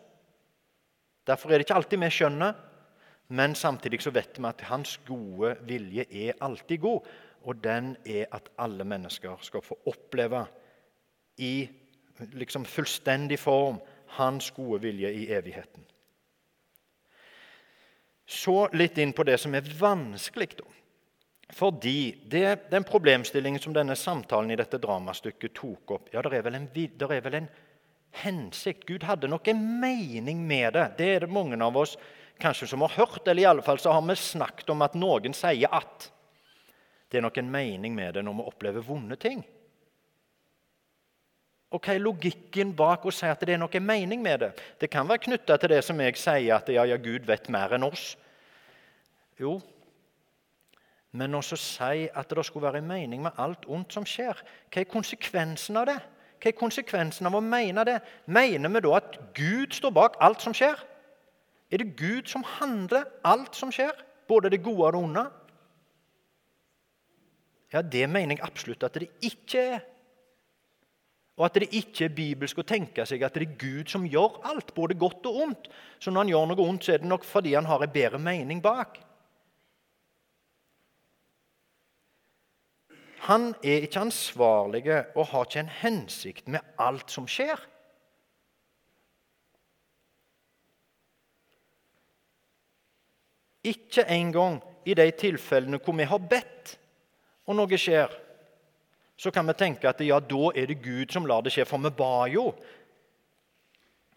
Derfor 1.27 1.51
er 1.51 1.59
det 1.59 1.67
ikke 1.67 1.77
alltid 1.81 2.01
vi 2.01 2.11
skjønner, 2.15 2.55
men 3.31 3.55
samtidig 3.55 4.03
så 4.03 4.11
vet 4.11 4.39
vi 4.39 4.49
at 4.49 4.65
hans 4.67 4.97
gode 5.07 5.55
vilje 5.67 6.07
er 6.11 6.39
alltid 6.43 6.81
god. 6.83 7.07
Og 7.47 7.63
den 7.65 7.95
er 8.05 8.27
at 8.37 8.51
alle 8.59 8.85
mennesker 8.85 9.39
skal 9.41 9.63
få 9.65 9.79
oppleve 9.87 10.43
i 11.39 11.69
liksom 12.35 12.67
fullstendig 12.69 13.39
form 13.39 13.79
hans 14.19 14.51
gode 14.51 14.83
vilje 14.83 15.13
i 15.15 15.29
evigheten. 15.33 15.87
Så 18.27 18.69
litt 18.75 18.99
inn 18.99 19.15
på 19.17 19.25
det 19.27 19.39
som 19.41 19.55
er 19.55 19.73
vanskelig. 19.79 20.51
da. 20.59 20.67
Fordi 21.55 22.21
det, 22.31 22.71
den 22.71 22.85
problemstillingen 22.85 23.63
som 23.63 23.75
denne 23.75 23.97
samtalen 23.97 24.51
i 24.51 24.59
dette 24.59 24.79
dramastykket 24.79 25.55
tok 25.55 25.91
opp 25.91 26.13
ja, 26.13 26.23
Det 26.23 26.37
er, 26.37 27.15
er 27.17 27.23
vel 27.25 27.35
en, 27.35 27.49
hensikt. 28.11 28.87
Gud 28.87 29.05
hadde 29.07 29.31
nok 29.31 29.49
en 29.49 29.61
mening 29.81 30.43
med 30.47 30.75
det. 30.75 30.87
Det 30.99 31.09
er 31.15 31.25
det 31.25 31.33
mange 31.33 31.59
av 31.63 31.77
oss 31.77 31.97
kanskje 32.41 32.69
som 32.71 32.83
har 32.85 32.97
hørt, 32.97 33.23
eller 33.27 33.43
i 33.43 33.49
alle 33.51 33.65
fall 33.65 33.79
så 33.79 33.93
har 33.93 34.03
vi 34.07 34.17
snakket 34.17 34.71
om 34.73 34.83
at 34.87 34.97
noen 34.99 35.37
sier 35.37 35.71
at. 35.73 36.11
Det 37.11 37.19
er 37.19 37.27
nok 37.27 37.39
en 37.39 37.51
mening 37.51 37.95
med 37.95 38.15
det 38.15 38.25
når 38.25 38.39
vi 38.39 38.47
opplever 38.53 38.87
vonde 38.87 39.19
ting. 39.21 39.43
Og 41.71 41.79
Hva 41.79 41.95
er 41.95 42.03
logikken 42.03 42.73
bak 42.75 43.05
å 43.07 43.13
si 43.15 43.29
at 43.31 43.43
det 43.47 43.55
er 43.55 43.61
noe 43.63 43.83
mening 43.83 44.23
med 44.23 44.43
det? 44.43 44.51
Det 44.81 44.91
kan 44.91 45.07
være 45.07 45.27
knytta 45.29 45.59
til 45.59 45.71
det 45.71 45.85
som 45.87 46.01
jeg 46.03 46.17
sier, 46.19 46.57
at 46.57 46.71
ja, 46.73 46.85
ja, 46.87 46.97
Gud 46.99 47.29
vet 47.29 47.47
mer 47.53 47.77
enn 47.77 47.87
oss. 47.87 48.17
Jo, 49.39 49.61
men 51.13 51.35
også 51.35 51.59
si 51.59 52.07
at 52.15 52.31
det 52.31 52.45
skulle 52.47 52.67
være 52.67 52.83
en 52.83 52.91
mening 52.91 53.23
med 53.23 53.39
alt 53.39 53.67
ondt 53.67 53.95
som 53.95 54.07
skjer. 54.07 54.39
Hva 54.71 54.83
er 54.83 54.91
konsekvensen 54.91 55.79
av 55.79 55.89
det? 55.91 55.99
Hva 56.41 56.51
er 56.51 56.59
konsekvensen 56.59 57.27
av 57.27 57.39
å 57.39 57.43
mene 57.45 57.85
det? 57.87 57.99
Mener 58.31 58.71
vi 58.75 58.83
da 58.87 58.97
at 58.99 59.19
Gud 59.35 59.75
står 59.75 59.95
bak 59.95 60.19
alt 60.23 60.43
som 60.43 60.55
skjer? 60.55 60.79
Er 61.71 61.83
det 61.83 61.97
Gud 61.99 62.27
som 62.31 62.43
handler 62.59 63.07
alt 63.25 63.55
som 63.57 63.71
skjer? 63.75 63.95
Både 64.29 64.51
det 64.51 64.63
gode 64.63 64.89
og 64.89 64.93
det 64.95 65.03
onde? 65.03 65.25
Ja, 67.71 67.83
det 67.83 68.09
mener 68.11 68.35
jeg 68.35 68.45
absolutt 68.47 68.83
at 68.83 68.99
det 68.99 69.11
ikke 69.23 69.63
er. 69.77 69.85
Og 71.39 71.47
at 71.47 71.61
det 71.63 71.71
ikke 71.73 72.05
er 72.05 72.17
bibelsk 72.17 72.59
å 72.61 72.67
tenke 72.69 73.07
seg 73.09 73.23
at 73.25 73.39
det 73.39 73.47
er 73.47 73.61
Gud 73.61 73.89
som 73.89 74.03
gjør 74.05 74.43
alt, 74.51 74.75
både 74.77 74.99
godt 74.99 75.25
og 75.31 75.39
ondt. 75.47 75.71
Så 76.03 76.11
når 76.11 76.27
han 76.27 76.33
gjør 76.35 76.51
noe 76.51 76.67
ondt, 76.67 76.85
så 76.85 76.93
er 76.95 77.01
det 77.01 77.09
nok 77.09 77.25
fordi 77.25 77.55
han 77.55 77.71
har 77.71 77.87
en 77.87 77.95
bedre 77.95 78.21
mening 78.21 78.61
bak. 78.61 78.99
Han 83.31 83.53
er 83.63 83.87
ikke 83.87 84.03
ansvarlig 84.03 84.85
og 84.91 85.27
har 85.31 85.47
ikke 85.47 85.63
en 85.63 85.75
hensikt 85.81 86.49
med 86.49 86.77
alt 86.81 87.13
som 87.13 87.29
skjer. 87.31 87.61
Ikke 93.65 94.07
engang 94.09 94.61
i 94.89 94.95
de 94.97 95.11
tilfellene 95.11 95.81
hvor 95.83 95.97
vi 95.97 96.09
har 96.09 96.29
bedt, 96.31 96.77
og 97.47 97.59
noe 97.59 97.81
skjer. 97.81 98.13
Så 99.21 99.33
kan 99.35 99.47
vi 99.49 99.57
tenke 99.59 99.89
at 99.89 100.01
ja, 100.01 100.21
da 100.21 100.53
er 100.57 100.71
det 100.71 100.81
Gud 100.81 101.13
som 101.13 101.27
lar 101.29 101.43
det 101.45 101.53
skje, 101.53 101.67
for 101.69 101.83
vi 101.85 101.93
ba 101.93 102.25
jo. 102.33 102.51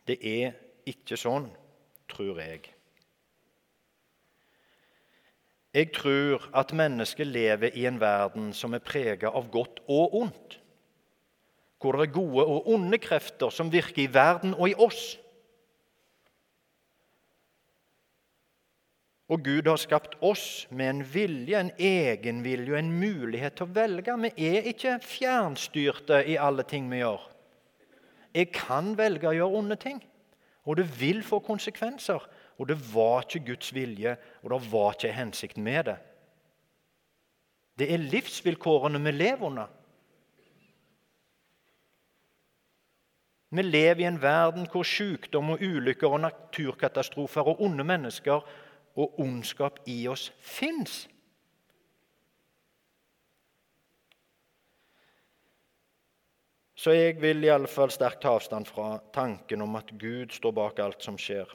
Det 0.08 0.16
er 0.20 0.54
ikke 0.88 1.18
sånn, 1.20 1.50
tror 2.12 2.40
jeg. 2.40 2.70
Jeg 5.74 5.90
tror 5.96 6.44
at 6.54 6.72
mennesket 6.78 7.28
lever 7.28 7.74
i 7.74 7.88
en 7.90 7.98
verden 8.00 8.52
som 8.54 8.76
er 8.78 8.84
preget 8.86 9.26
av 9.26 9.48
godt 9.52 9.82
og 9.90 10.16
ondt. 10.22 10.60
Hvor 11.82 11.98
det 11.98 12.08
er 12.08 12.16
gode 12.16 12.46
og 12.46 12.68
onde 12.70 13.00
krefter 13.02 13.52
som 13.52 13.72
virker 13.74 14.06
i 14.06 14.12
verden 14.14 14.54
og 14.54 14.70
i 14.70 14.76
oss. 14.78 15.18
Og 19.32 19.44
Gud 19.44 19.68
har 19.70 19.80
skapt 19.80 20.18
oss 20.22 20.66
med 20.70 20.90
en 20.90 21.04
vilje, 21.14 21.60
en 21.60 21.72
egenvilje 21.80 22.74
og 22.74 22.80
en 22.80 22.92
mulighet 23.00 23.56
til 23.56 23.70
å 23.70 23.76
velge. 23.76 24.16
Vi 24.26 24.50
er 24.50 24.68
ikke 24.74 24.98
fjernstyrte 25.06 26.24
i 26.28 26.36
alle 26.36 26.66
ting 26.68 26.90
vi 26.92 27.00
gjør. 27.00 27.30
Jeg 28.34 28.50
kan 28.52 28.96
velge 28.98 29.30
å 29.30 29.36
gjøre 29.38 29.62
onde 29.62 29.78
ting, 29.80 30.02
og 30.66 30.80
det 30.80 30.88
vil 31.00 31.22
få 31.24 31.40
konsekvenser. 31.46 32.26
Og 32.62 32.68
det 32.70 32.78
var 32.94 33.24
ikke 33.24 33.46
Guds 33.48 33.72
vilje, 33.74 34.18
og 34.44 34.52
det 34.54 34.60
var 34.72 34.94
ikke 34.94 35.16
hensikt 35.16 35.58
med 35.58 35.88
det. 35.90 35.96
Det 37.80 37.88
er 37.90 38.04
livsvilkårene 38.12 39.02
vi 39.02 39.14
lever 39.16 39.48
under. 39.48 39.72
Vi 43.54 43.62
lever 43.62 44.02
i 44.02 44.10
en 44.10 44.22
verden 44.22 44.68
hvor 44.70 44.86
sykdom 44.86 45.54
og 45.54 45.62
ulykker 45.62 46.10
og 46.10 46.24
naturkatastrofer 46.24 47.50
og 47.52 47.62
onde 47.62 47.86
mennesker 47.86 48.46
og 48.96 49.20
ondskap 49.20 49.80
i 49.90 50.04
oss 50.08 50.30
fins. 50.40 51.04
Så 56.84 56.92
jeg 56.92 57.16
vil 57.22 57.46
i 57.46 57.52
alle 57.54 57.70
fall 57.72 57.94
sterkt 57.94 58.26
ta 58.26 58.34
avstand 58.36 58.68
fra 58.68 58.98
tanken 59.16 59.62
om 59.64 59.78
at 59.80 59.94
Gud 60.00 60.34
står 60.36 60.52
bak 60.52 60.82
alt 60.84 61.06
som 61.06 61.16
skjer. 61.18 61.48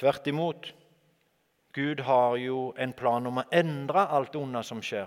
Tvert 0.00 0.26
imot. 0.26 0.72
Gud 1.72 2.02
har 2.04 2.36
jo 2.42 2.72
en 2.76 2.92
plan 2.92 3.26
om 3.28 3.38
å 3.38 3.46
endre 3.54 4.02
alt 4.10 4.32
det 4.34 4.40
onde 4.40 4.64
som 4.66 4.82
skjer. 4.82 5.06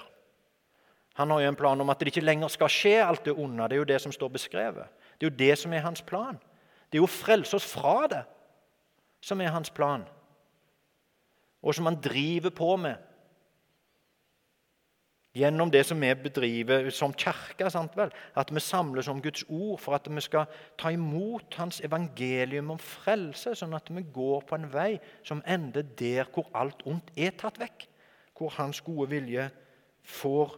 Han 1.20 1.32
har 1.32 1.44
jo 1.44 1.50
en 1.52 1.60
plan 1.60 1.82
om 1.82 1.92
at 1.92 2.00
det 2.00 2.14
ikke 2.14 2.24
lenger 2.24 2.52
skal 2.52 2.72
skje 2.72 2.96
alt 3.04 3.28
det 3.28 3.36
onde. 3.36 3.68
Det 3.68 3.76
er 3.76 3.84
jo 3.84 3.92
det 3.92 4.00
som 4.04 4.16
står 4.16 4.32
beskrevet. 4.34 5.04
Det 5.18 5.28
er 5.28 5.32
jo 5.32 5.38
det 5.44 5.54
som 5.60 5.76
er 5.76 5.84
hans 5.84 6.02
plan. 6.04 6.40
Det 6.88 6.98
er 6.98 7.04
jo 7.04 7.10
å 7.10 7.12
frelse 7.12 7.60
oss 7.60 7.68
fra 7.68 8.08
det 8.12 8.24
som 9.24 9.42
er 9.42 9.52
hans 9.52 9.72
plan 9.74 10.06
og 11.66 11.74
som 11.76 11.90
han 11.90 11.98
driver 12.02 12.54
på 12.54 12.76
med. 12.78 13.02
Gjennom 15.36 15.68
det 15.68 15.82
som 15.84 16.00
vi 16.00 16.14
bedriver 16.16 16.88
som 16.96 17.12
kirke, 17.12 17.68
at 17.68 18.52
vi 18.56 18.62
samles 18.64 19.10
om 19.12 19.20
Guds 19.22 19.44
ord 19.50 19.82
for 19.84 19.98
at 19.98 20.08
vi 20.08 20.22
skal 20.24 20.46
ta 20.80 20.94
imot 20.96 21.58
Hans 21.60 21.82
evangelium 21.84 22.72
om 22.72 22.80
frelse, 22.80 23.52
sånn 23.52 23.76
at 23.76 23.92
vi 23.92 24.06
går 24.16 24.46
på 24.48 24.56
en 24.56 24.70
vei 24.72 24.94
som 25.28 25.44
ender 25.44 25.84
der 26.00 26.30
hvor 26.32 26.48
alt 26.56 26.86
ondt 26.88 27.12
er 27.18 27.36
tatt 27.36 27.60
vekk. 27.60 27.84
Hvor 28.38 28.54
Hans 28.56 28.80
gode 28.86 29.10
vilje 29.12 29.50
får 30.08 30.56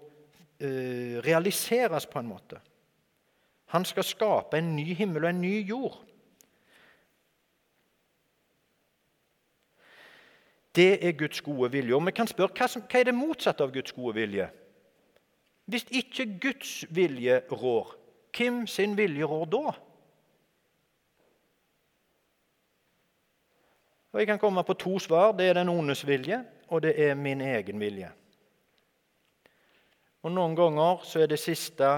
eh, 0.62 1.18
realiseres 1.26 2.06
på 2.06 2.22
en 2.22 2.30
måte. 2.30 2.62
Han 3.74 3.86
skal 3.86 4.06
skape 4.06 4.60
en 4.60 4.76
ny 4.76 4.94
himmel 4.94 5.26
og 5.26 5.34
en 5.34 5.42
ny 5.42 5.56
jord. 5.66 5.98
Det 10.76 11.06
er 11.08 11.12
Guds 11.18 11.42
gode 11.42 11.72
vilje. 11.72 11.96
Og 11.96 12.06
vi 12.06 12.12
kan 12.12 12.28
spørre 12.30 12.54
hva, 12.54 12.68
som, 12.70 12.84
hva 12.86 13.00
er 13.00 13.10
det 13.10 13.16
motsatte 13.18 13.64
av 13.64 13.74
Guds 13.74 13.96
gode 13.96 14.16
vilje? 14.20 14.50
Hvis 15.68 15.88
ikke 15.90 16.26
Guds 16.42 16.86
vilje 16.96 17.42
rår, 17.52 17.96
hvem 18.38 18.68
sin 18.68 18.96
vilje 18.98 19.26
rår 19.28 19.46
da? 19.52 19.74
Og 24.14 24.20
Jeg 24.20 24.28
kan 24.28 24.40
komme 24.40 24.64
på 24.64 24.74
to 24.74 25.00
svar. 25.00 25.32
Det 25.38 25.50
er 25.50 25.54
den 25.54 25.70
ondes 25.70 26.08
vilje, 26.08 26.44
og 26.68 26.82
det 26.82 26.96
er 26.98 27.14
min 27.14 27.42
egen 27.42 27.80
vilje. 27.80 28.12
Og 30.24 30.32
Noen 30.32 30.56
ganger 30.56 31.04
så 31.06 31.22
er 31.24 31.30
det 31.32 31.40
siste 31.40 31.90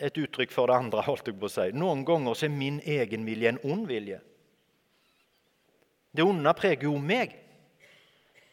et 0.00 0.18
uttrykk 0.18 0.52
for 0.52 0.68
det 0.68 0.76
andre. 0.76 1.02
holdt 1.02 1.28
jeg 1.28 1.38
på 1.38 1.48
å 1.48 1.52
si. 1.52 1.70
Noen 1.72 2.04
ganger 2.04 2.34
så 2.34 2.46
er 2.46 2.54
min 2.54 2.80
egen 2.84 3.24
vilje 3.26 3.48
en 3.48 3.62
ond 3.64 3.86
vilje. 3.88 4.20
Det 6.12 6.26
onde 6.26 6.52
preger 6.58 6.88
jo 6.88 6.98
meg. 6.98 7.36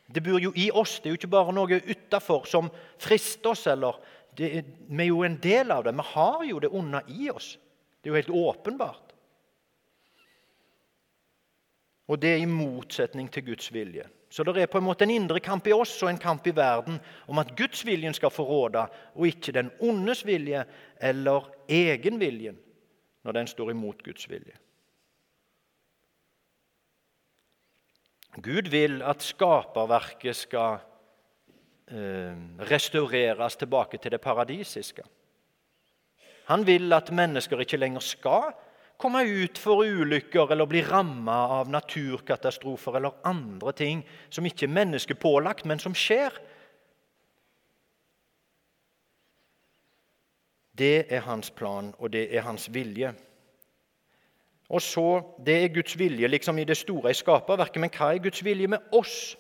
Det 0.07 0.23
bor 0.23 0.39
jo 0.39 0.53
i 0.55 0.69
oss. 0.71 0.99
Det 0.99 1.09
er 1.09 1.15
jo 1.15 1.19
ikke 1.19 1.31
bare 1.35 1.55
noe 1.55 1.81
utafor 1.83 2.47
som 2.47 2.69
frister 2.99 3.51
oss. 3.51 3.67
eller 3.67 3.99
det, 4.37 4.65
Vi 4.89 5.03
er 5.03 5.09
jo 5.09 5.23
en 5.23 5.39
del 5.43 5.71
av 5.71 5.83
det. 5.83 5.93
Vi 5.95 6.05
har 6.13 6.43
jo 6.45 6.59
det 6.59 6.71
onde 6.71 7.01
i 7.07 7.29
oss. 7.29 7.57
Det 8.01 8.09
er 8.09 8.15
jo 8.15 8.21
helt 8.21 8.29
åpenbart. 8.29 9.13
Og 12.07 12.21
det 12.21 12.29
er 12.29 12.37
i 12.37 12.45
motsetning 12.45 13.27
til 13.31 13.45
Guds 13.45 13.73
vilje. 13.73 14.05
Så 14.29 14.43
det 14.43 14.61
er 14.61 14.71
på 14.71 14.79
en 14.79 14.83
måte 14.83 15.03
en 15.03 15.11
indre 15.11 15.39
kamp 15.39 15.67
i 15.67 15.73
oss 15.75 15.95
og 16.03 16.09
en 16.09 16.19
kamp 16.19 16.47
i 16.47 16.55
verden 16.55 16.99
om 17.27 17.39
at 17.39 17.53
Guds 17.55 17.85
viljen 17.87 18.15
skal 18.15 18.31
få 18.31 18.43
råde, 18.43 18.83
og 19.15 19.27
ikke 19.27 19.55
den 19.55 19.71
ondes 19.79 20.25
vilje 20.27 20.65
eller 20.99 21.47
egenviljen 21.67 22.57
når 23.23 23.31
den 23.39 23.47
står 23.47 23.71
imot 23.71 24.03
Guds 24.03 24.27
vilje. 24.29 24.55
Gud 28.43 28.69
vil 28.69 29.01
at 29.01 29.23
skaperverket 29.25 30.35
skal 30.35 30.77
eh, 31.89 32.37
restaureres 32.69 33.57
tilbake 33.57 33.97
til 33.97 34.13
det 34.13 34.21
paradisiske. 34.21 35.03
Han 36.47 36.63
vil 36.67 36.93
at 36.93 37.11
mennesker 37.11 37.59
ikke 37.63 37.79
lenger 37.81 38.03
skal 38.05 38.53
komme 38.97 39.23
ut 39.25 39.57
for 39.61 39.85
ulykker 39.85 40.51
eller 40.53 40.69
bli 40.69 40.81
ramma 40.85 41.37
av 41.59 41.69
naturkatastrofer 41.69 42.97
eller 42.97 43.17
andre 43.27 43.73
ting 43.77 44.03
som 44.29 44.45
ikke 44.45 44.65
er 44.65 44.73
menneskepålagt, 44.73 45.65
men 45.65 45.79
som 45.79 45.95
skjer. 45.97 46.33
Det 50.77 51.07
er 51.09 51.25
hans 51.25 51.49
plan, 51.49 51.93
og 51.97 52.13
det 52.13 52.27
er 52.35 52.45
hans 52.45 52.67
vilje. 52.73 53.13
Og 54.69 54.81
så, 54.81 55.21
Det 55.45 55.63
er 55.63 55.73
Guds 55.73 55.99
vilje 55.99 56.27
liksom 56.27 56.59
i 56.59 56.63
det 56.63 56.77
store 56.77 57.11
i 57.11 57.13
skaperverket, 57.13 57.81
men 57.81 57.89
hva 57.89 58.13
er 58.13 58.23
Guds 58.23 58.43
vilje 58.43 58.67
med 58.67 58.79
oss? 58.91 59.37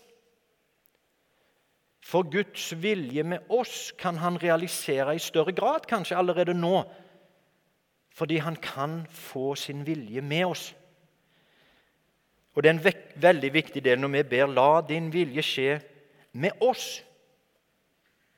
For 2.01 2.23
Guds 2.23 2.71
vilje 2.81 3.23
med 3.23 3.39
oss 3.49 3.91
kan 3.99 4.15
han 4.17 4.37
realisere 4.43 5.15
i 5.15 5.19
større 5.19 5.51
grad, 5.51 5.87
kanskje 5.87 6.17
allerede 6.17 6.53
nå. 6.53 6.83
Fordi 8.15 8.37
han 8.37 8.55
kan 8.55 9.07
få 9.11 9.55
sin 9.55 9.85
vilje 9.85 10.21
med 10.21 10.45
oss. 10.45 10.75
Og 12.55 12.63
Det 12.63 12.69
er 12.69 12.73
en 12.73 12.93
veldig 13.21 13.53
viktig 13.53 13.83
del 13.83 13.99
når 13.99 14.07
vi 14.07 14.23
ber 14.23 14.47
'La 14.47 14.81
din 14.81 15.13
vilje 15.13 15.41
skje 15.41 15.81
med 16.33 16.51
oss' 16.61 17.03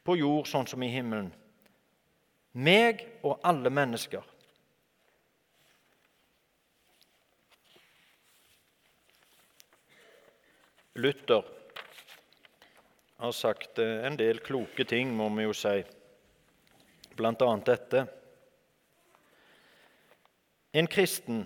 på 0.03 0.15
jord 0.15 0.47
sånn 0.47 0.67
som 0.67 0.83
i 0.83 0.87
himmelen. 0.87 1.33
Meg 2.53 3.07
og 3.23 3.39
alle 3.43 3.69
mennesker. 3.69 4.21
Luther 10.99 11.43
har 13.19 13.31
sagt 13.31 13.79
eh, 13.79 14.05
en 14.07 14.17
del 14.19 14.39
kloke 14.43 14.83
ting, 14.87 15.11
må 15.15 15.29
vi 15.35 15.45
jo 15.45 15.55
si, 15.55 15.79
bl.a. 17.15 17.49
dette. 17.67 18.03
En 20.75 20.87
kristen 20.87 21.45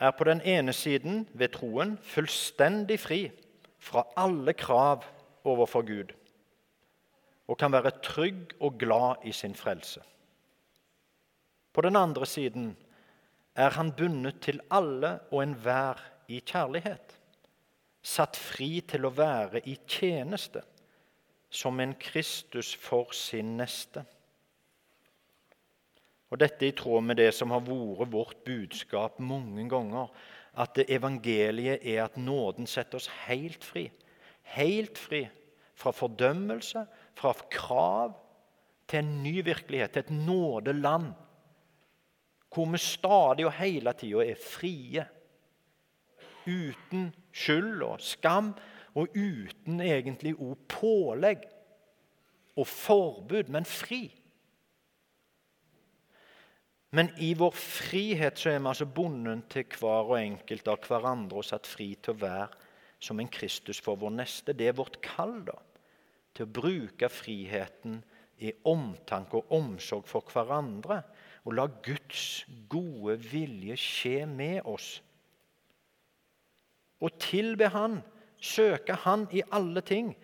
er 0.00 0.14
på 0.16 0.24
den 0.24 0.40
ene 0.46 0.72
siden 0.72 1.26
ved 1.34 1.52
troen 1.58 1.96
fullstendig 2.02 2.98
fri 3.02 3.20
fra 3.82 4.06
alle 4.16 4.54
krav 4.54 5.04
overfor 5.44 5.84
Gud 5.86 6.14
og 7.50 7.58
kan 7.58 7.72
være 7.74 7.90
trygg 8.06 8.54
og 8.62 8.78
glad 8.78 9.26
i 9.26 9.32
sin 9.34 9.56
frelse. 9.58 10.00
På 11.74 11.82
den 11.82 11.96
andre 11.98 12.26
siden 12.26 12.76
er 13.54 13.74
han 13.74 13.90
bundet 13.92 14.40
til 14.40 14.60
alle 14.70 15.18
og 15.30 15.42
enhver 15.42 15.98
i 16.28 16.38
kjærlighet 16.46 17.19
satt 18.02 18.36
fri 18.40 18.80
til 18.88 19.06
å 19.06 19.12
være 19.14 19.62
i 19.68 19.76
tjeneste 19.86 20.62
som 21.50 21.80
en 21.82 21.92
Kristus 21.98 22.72
for 22.78 23.12
sin 23.16 23.56
neste. 23.58 24.04
Og 26.30 26.38
Dette 26.38 26.68
i 26.68 26.74
tråd 26.76 27.02
med 27.02 27.18
det 27.18 27.32
som 27.34 27.50
har 27.50 27.64
vært 27.66 28.12
vårt 28.12 28.44
budskap 28.46 29.18
mange 29.18 29.66
ganger. 29.68 30.06
At 30.54 30.78
evangeliet 30.86 31.82
er 31.86 32.04
at 32.04 32.16
nåden 32.18 32.66
setter 32.70 32.98
oss 32.98 33.10
helt 33.26 33.64
fri. 33.66 33.88
Helt 34.54 34.98
fri 34.98 35.24
fra 35.74 35.92
fordømmelse, 35.94 36.84
fra 37.18 37.32
krav, 37.50 38.14
til 38.90 39.04
en 39.04 39.22
ny 39.22 39.40
virkelighet, 39.46 39.92
til 39.94 40.02
et 40.02 40.10
nådeland. 40.10 41.12
Hvor 42.50 42.66
vi 42.66 42.78
stadig 42.82 43.46
og 43.46 43.54
hele 43.58 43.92
tida 43.98 44.24
er 44.26 44.42
frie. 44.42 45.06
Uten 46.46 47.10
skyld 47.32 47.82
og 47.86 48.00
skam, 48.04 48.54
og 48.98 49.14
uten 49.14 49.80
egentlig 49.84 50.34
ord 50.38 50.58
pålegg 50.68 51.44
og 52.58 52.66
forbud, 52.66 53.52
men 53.52 53.64
fri. 53.68 54.08
Men 56.90 57.12
i 57.22 57.34
vår 57.38 57.54
frihet 57.54 58.38
så 58.38 58.50
er 58.50 58.58
vi 58.58 58.66
altså 58.72 58.86
bundet 58.90 59.46
til 59.52 59.76
hver 59.78 60.10
og 60.10 60.16
enkelt 60.18 60.68
av 60.72 60.80
hverandre 60.88 61.38
og 61.38 61.46
satt 61.46 61.68
fri 61.70 61.92
til 62.02 62.16
å 62.16 62.22
være 62.24 62.48
som 63.00 63.20
en 63.22 63.30
Kristus 63.30 63.78
for 63.80 63.98
vår 64.00 64.16
neste. 64.18 64.56
Det 64.58 64.66
er 64.68 64.78
vårt 64.78 64.98
kall 65.04 65.38
da, 65.46 65.54
til 66.34 66.48
å 66.48 66.54
bruke 66.60 67.08
friheten 67.12 68.00
i 68.42 68.50
omtanke 68.66 69.38
og 69.38 69.54
omsorg 69.54 70.08
for 70.10 70.26
hverandre. 70.34 71.02
Og 71.46 71.54
la 71.56 71.68
Guds 71.84 72.44
gode 72.68 73.16
vilje 73.22 73.78
skje 73.80 74.26
med 74.28 74.66
oss. 74.68 74.98
Og 77.00 77.18
tilbe 77.18 77.68
Han, 77.68 78.00
søke 78.40 78.94
Han 78.94 79.28
i 79.32 79.42
alle 79.52 79.80
ting. 79.80 80.16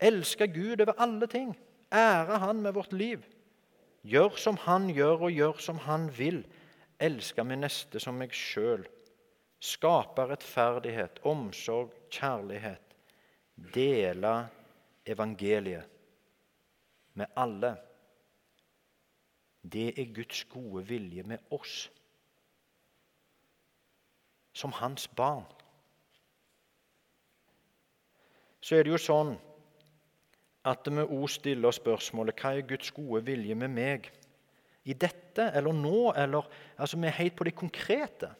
Elske 0.00 0.48
Gud 0.48 0.80
over 0.80 0.92
alle 0.98 1.26
ting. 1.26 1.56
Ære 1.92 2.38
Han 2.38 2.62
med 2.62 2.72
vårt 2.72 2.92
liv. 2.92 3.22
Gjør 4.04 4.36
som 4.36 4.56
han 4.56 4.90
gjør, 4.92 5.22
og 5.28 5.32
gjør 5.32 5.60
som 5.64 5.78
han 5.78 6.10
vil. 6.18 6.42
Elske 7.00 7.44
min 7.44 7.64
neste 7.64 8.00
som 8.00 8.18
meg 8.20 8.34
sjøl. 8.36 8.84
Skape 9.64 10.26
rettferdighet, 10.28 11.22
omsorg, 11.24 11.94
kjærlighet. 12.12 12.94
Dele 13.74 14.34
evangeliet 15.06 15.88
med 17.14 17.26
alle. 17.36 17.76
Det 19.62 19.94
er 19.96 20.12
Guds 20.14 20.44
gode 20.52 20.84
vilje 20.86 21.22
med 21.22 21.38
oss 21.50 21.88
som 24.52 24.72
hans 24.72 25.08
barn. 25.08 25.46
Så 28.64 28.78
er 28.78 28.86
det 28.86 28.94
jo 28.94 29.00
sånn 29.00 29.34
at 30.64 30.86
vi 30.88 31.02
òg 31.04 31.26
stiller 31.28 31.74
spørsmålet 31.76 32.40
hva 32.40 32.54
er 32.56 32.68
Guds 32.68 32.94
gode 32.96 33.20
vilje 33.26 33.56
med 33.60 33.74
meg? 33.74 34.06
I 34.88 34.96
dette 34.96 35.50
eller 35.56 35.76
nå, 35.76 36.12
eller 36.16 36.48
altså 36.80 36.96
vi 37.00 37.08
er 37.08 37.18
helt 37.18 37.36
på 37.36 37.44
det 37.44 37.54
konkrete. 37.56 38.30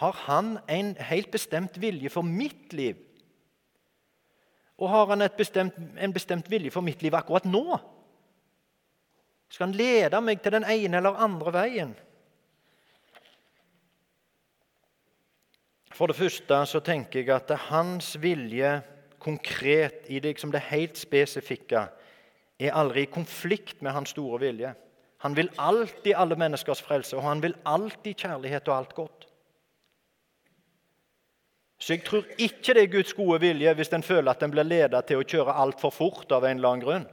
Har 0.00 0.20
han 0.26 0.58
en 0.68 0.92
helt 1.08 1.30
bestemt 1.32 1.78
vilje 1.80 2.12
for 2.12 2.24
mitt 2.24 2.72
liv? 2.76 3.00
Og 4.80 4.88
har 4.92 5.08
han 5.12 5.24
bestemt, 5.36 5.76
en 5.76 6.12
bestemt 6.12 6.48
vilje 6.50 6.72
for 6.74 6.84
mitt 6.84 7.04
liv 7.04 7.16
akkurat 7.16 7.48
nå? 7.48 7.78
Skal 9.52 9.68
han 9.68 9.76
lede 9.76 10.20
meg 10.24 10.40
til 10.42 10.56
den 10.56 10.68
ene 10.68 11.00
eller 11.00 11.20
andre 11.20 11.52
veien? 11.54 11.92
For 15.92 16.08
det 16.08 16.16
første 16.16 16.60
så 16.68 16.80
tenker 16.84 17.20
jeg 17.20 17.34
at 17.34 17.50
hans 17.68 18.14
vilje 18.20 18.80
konkret 19.22 20.08
i 20.08 20.18
det, 20.18 20.34
liksom 20.34 20.52
det 20.52 20.64
helt 20.70 20.98
spesifikke, 20.98 21.86
er 22.58 22.78
aldri 22.78 23.04
i 23.04 23.10
konflikt 23.10 23.82
med 23.82 23.94
hans 23.94 24.14
store 24.14 24.40
vilje. 24.40 24.72
Han 25.22 25.36
vil 25.36 25.50
alltid 25.58 26.14
alle 26.18 26.36
menneskers 26.38 26.82
frelse, 26.82 27.16
og 27.16 27.22
han 27.22 27.42
vil 27.42 27.54
alltid 27.66 28.14
kjærlighet 28.24 28.68
og 28.68 28.76
alt 28.76 28.94
godt. 28.94 29.26
Så 31.82 31.96
jeg 31.96 32.04
tror 32.06 32.26
ikke 32.38 32.74
det 32.74 32.82
er 32.82 32.92
Guds 32.92 33.14
gode 33.18 33.40
vilje 33.42 33.74
hvis 33.74 33.90
en 33.90 34.04
føler 34.06 34.30
at 34.30 34.42
en 34.42 34.52
blir 34.54 34.66
ledet 34.66 35.00
til 35.08 35.18
å 35.18 35.26
kjøre 35.26 35.56
altfor 35.64 35.90
fort 35.90 36.30
av 36.30 36.44
en 36.46 36.60
eller 36.60 36.68
annen 36.68 36.84
grunn. 36.84 37.06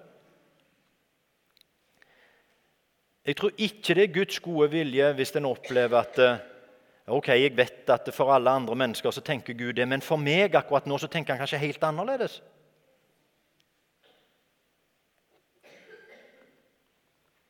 Jeg 3.25 3.37
tror 3.37 3.57
ikke 3.57 3.95
det 3.97 4.03
er 4.03 4.13
Guds 4.13 4.37
gode 4.45 4.69
vilje 4.73 5.09
hvis 5.17 5.33
en 5.37 5.49
opplever 5.49 5.97
at 5.97 6.21
eh, 6.21 6.37
Ok, 7.09 7.27
Jeg 7.27 7.57
vet 7.57 7.89
at 7.89 8.09
for 8.13 8.33
alle 8.33 8.49
andre 8.49 8.75
mennesker 8.75 9.11
så 9.11 9.21
tenker 9.21 9.53
Gud 9.53 9.73
det, 9.73 9.87
men 9.87 10.01
for 10.01 10.17
meg 10.17 10.55
akkurat 10.55 10.85
nå 10.85 10.97
så 10.97 11.07
tenker 11.07 11.33
han 11.33 11.41
kanskje 11.41 11.61
helt 11.61 11.83
annerledes. 11.83 12.41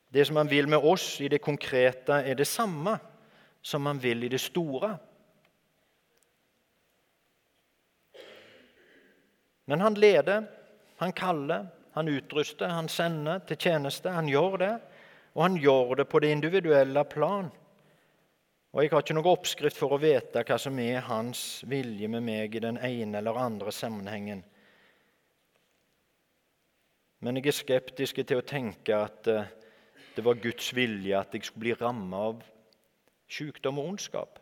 Det 0.09 0.25
som 0.25 0.35
han 0.35 0.49
vil 0.49 0.67
med 0.67 0.77
oss 0.77 1.21
i 1.21 1.27
det 1.27 1.41
konkrete, 1.41 2.13
er 2.13 2.33
det 2.35 2.47
samme 2.47 2.97
som 3.61 3.85
han 3.85 3.99
vil 4.01 4.23
i 4.23 4.31
det 4.31 4.39
store. 4.41 4.95
Men 9.65 9.81
han 9.81 9.93
leder, 9.93 10.47
han 10.97 11.13
kaller, 11.13 11.67
han 11.93 12.07
utruster, 12.07 12.67
han 12.67 12.89
sender 12.89 13.39
til 13.45 13.57
tjeneste. 13.57 14.09
Han 14.09 14.29
gjør 14.29 14.57
det, 14.57 14.73
og 15.35 15.43
han 15.43 15.57
gjør 15.61 15.95
det 15.99 16.07
på 16.09 16.19
det 16.19 16.31
individuelle 16.31 17.03
plan. 17.05 17.51
Og 18.69 18.83
Jeg 18.83 18.91
har 18.91 19.01
ikke 19.01 19.15
noen 19.17 19.31
oppskrift 19.31 19.79
for 19.81 19.95
å 19.95 20.01
vite 20.01 20.43
hva 20.45 20.57
som 20.61 20.75
er 20.77 21.01
hans 21.07 21.63
vilje 21.65 22.05
med 22.11 22.21
meg 22.21 22.53
i 22.53 22.61
den 22.61 22.77
ene 22.77 23.17
eller 23.17 23.39
andre 23.41 23.73
sammenhengen. 23.73 24.43
Men 27.25 27.39
jeg 27.39 27.49
er 27.49 27.57
skeptisk 27.57 28.21
til 28.21 28.37
å 28.37 28.45
tenke 28.45 28.93
at 28.93 29.27
eh, 29.27 29.49
det 30.13 30.25
var 30.25 30.37
Guds 30.43 30.69
vilje 30.77 31.17
at 31.17 31.33
jeg 31.33 31.47
skulle 31.47 31.65
bli 31.65 31.73
rammet 31.79 32.19
av 32.19 32.45
sykdom 33.29 33.81
og 33.81 33.89
ondskap, 33.95 34.37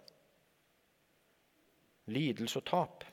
lidelse 2.12 2.60
og 2.60 2.68
tap. 2.68 3.08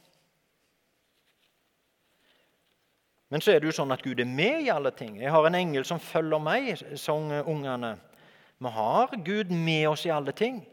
Men 3.31 3.43
så 3.43 3.55
er 3.55 3.63
det 3.63 3.71
jo 3.71 3.79
sånn 3.79 3.95
at 3.95 4.03
Gud 4.03 4.19
er 4.19 4.29
med 4.29 4.67
i 4.67 4.71
alle 4.75 4.91
ting. 4.95 5.17
Jeg 5.23 5.31
har 5.31 5.47
en 5.47 5.63
engel 5.63 5.87
som 5.87 6.03
følger 6.03 6.43
meg, 6.43 6.75
sang 6.99 7.31
ungene. 7.47 7.95
Vi 8.59 8.71
har 8.83 9.15
Gud 9.25 9.55
med 9.55 9.89
oss 9.95 10.07
i 10.07 10.13
alle 10.15 10.35
ting. 10.35 10.65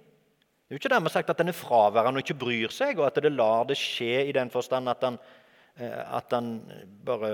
Det 0.72 0.78
er 0.78 0.80
jo 0.80 0.86
ikke 0.86 0.94
dermed 0.94 1.12
sagt 1.12 1.30
at 1.30 1.40
den 1.42 1.50
er 1.52 1.56
fraværende 1.58 2.22
og 2.22 2.24
ikke 2.24 2.40
bryr 2.40 2.72
seg, 2.72 3.00
og 3.02 3.10
at 3.10 3.18
det 3.20 3.34
lar 3.36 3.66
det 3.68 3.76
skje 3.76 4.22
i 4.30 4.32
den 4.32 4.48
forstand 4.50 4.88
at 4.88 5.02
han, 5.04 5.18
eh, 5.76 6.16
at 6.16 6.32
han 6.32 6.62
bare 7.04 7.34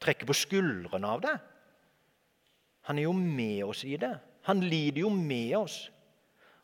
trekker 0.00 0.24
på 0.24 0.32
skuldrene 0.32 1.10
av 1.12 1.20
det. 1.20 1.34
Han 2.88 2.98
er 2.98 3.04
jo 3.04 3.12
med 3.12 3.66
oss 3.68 3.84
i 3.84 3.98
det. 4.00 4.14
Han 4.48 4.64
lider 4.64 5.02
jo 5.02 5.12
med 5.12 5.58
oss. 5.58 5.76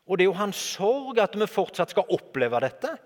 Og 0.07 0.17
det 0.17 0.25
er 0.25 0.31
jo 0.31 0.41
hans 0.41 0.63
sorg 0.71 1.21
at 1.21 1.37
vi 1.37 1.45
fortsatt 1.45 1.93
skal 1.93 2.09
oppleve 2.09 2.65
dette. 2.65 2.97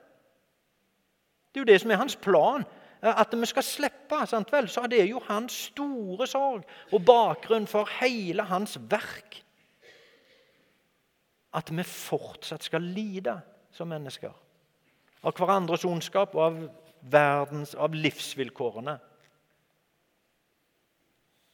Det 1.52 1.60
er 1.60 1.65
jo 1.65 1.71
det 1.74 1.80
som 1.84 1.91
er 1.91 2.04
hans 2.06 2.15
plan. 2.15 2.63
Eh, 3.04 3.12
at 3.12 3.36
vi 3.36 3.45
skal 3.45 3.67
slippe. 3.74 4.24
sant 4.26 4.56
vel? 4.56 4.71
Så 4.71 4.88
det 4.88 5.02
er 5.02 5.12
jo 5.12 5.19
hans 5.28 5.65
store 5.67 6.32
sorg 6.32 6.63
og 6.93 7.04
bakgrunn 7.04 7.67
for 7.67 7.91
hele 8.00 8.47
hans 8.47 8.80
verk 8.80 9.43
at 11.53 11.71
vi 11.71 11.83
fortsatt 11.83 12.63
skal 12.63 12.85
lide 12.95 13.35
som 13.75 13.89
mennesker. 13.91 14.33
Av 15.21 15.35
hverandres 15.37 15.85
ondskap 15.85 16.35
og 16.35 16.43
av, 16.45 16.59
verdens, 17.01 17.73
av 17.75 17.93
livsvilkårene. 17.97 18.95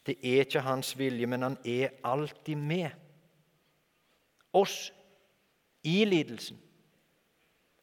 Det 0.07 0.15
er 0.23 0.45
ikke 0.45 0.63
hans 0.63 0.93
vilje, 0.99 1.27
men 1.27 1.43
han 1.43 1.57
er 1.67 1.97
alltid 2.05 2.55
med 2.59 2.91
oss 4.55 4.91
i 5.83 6.05
lidelsen. 6.07 6.59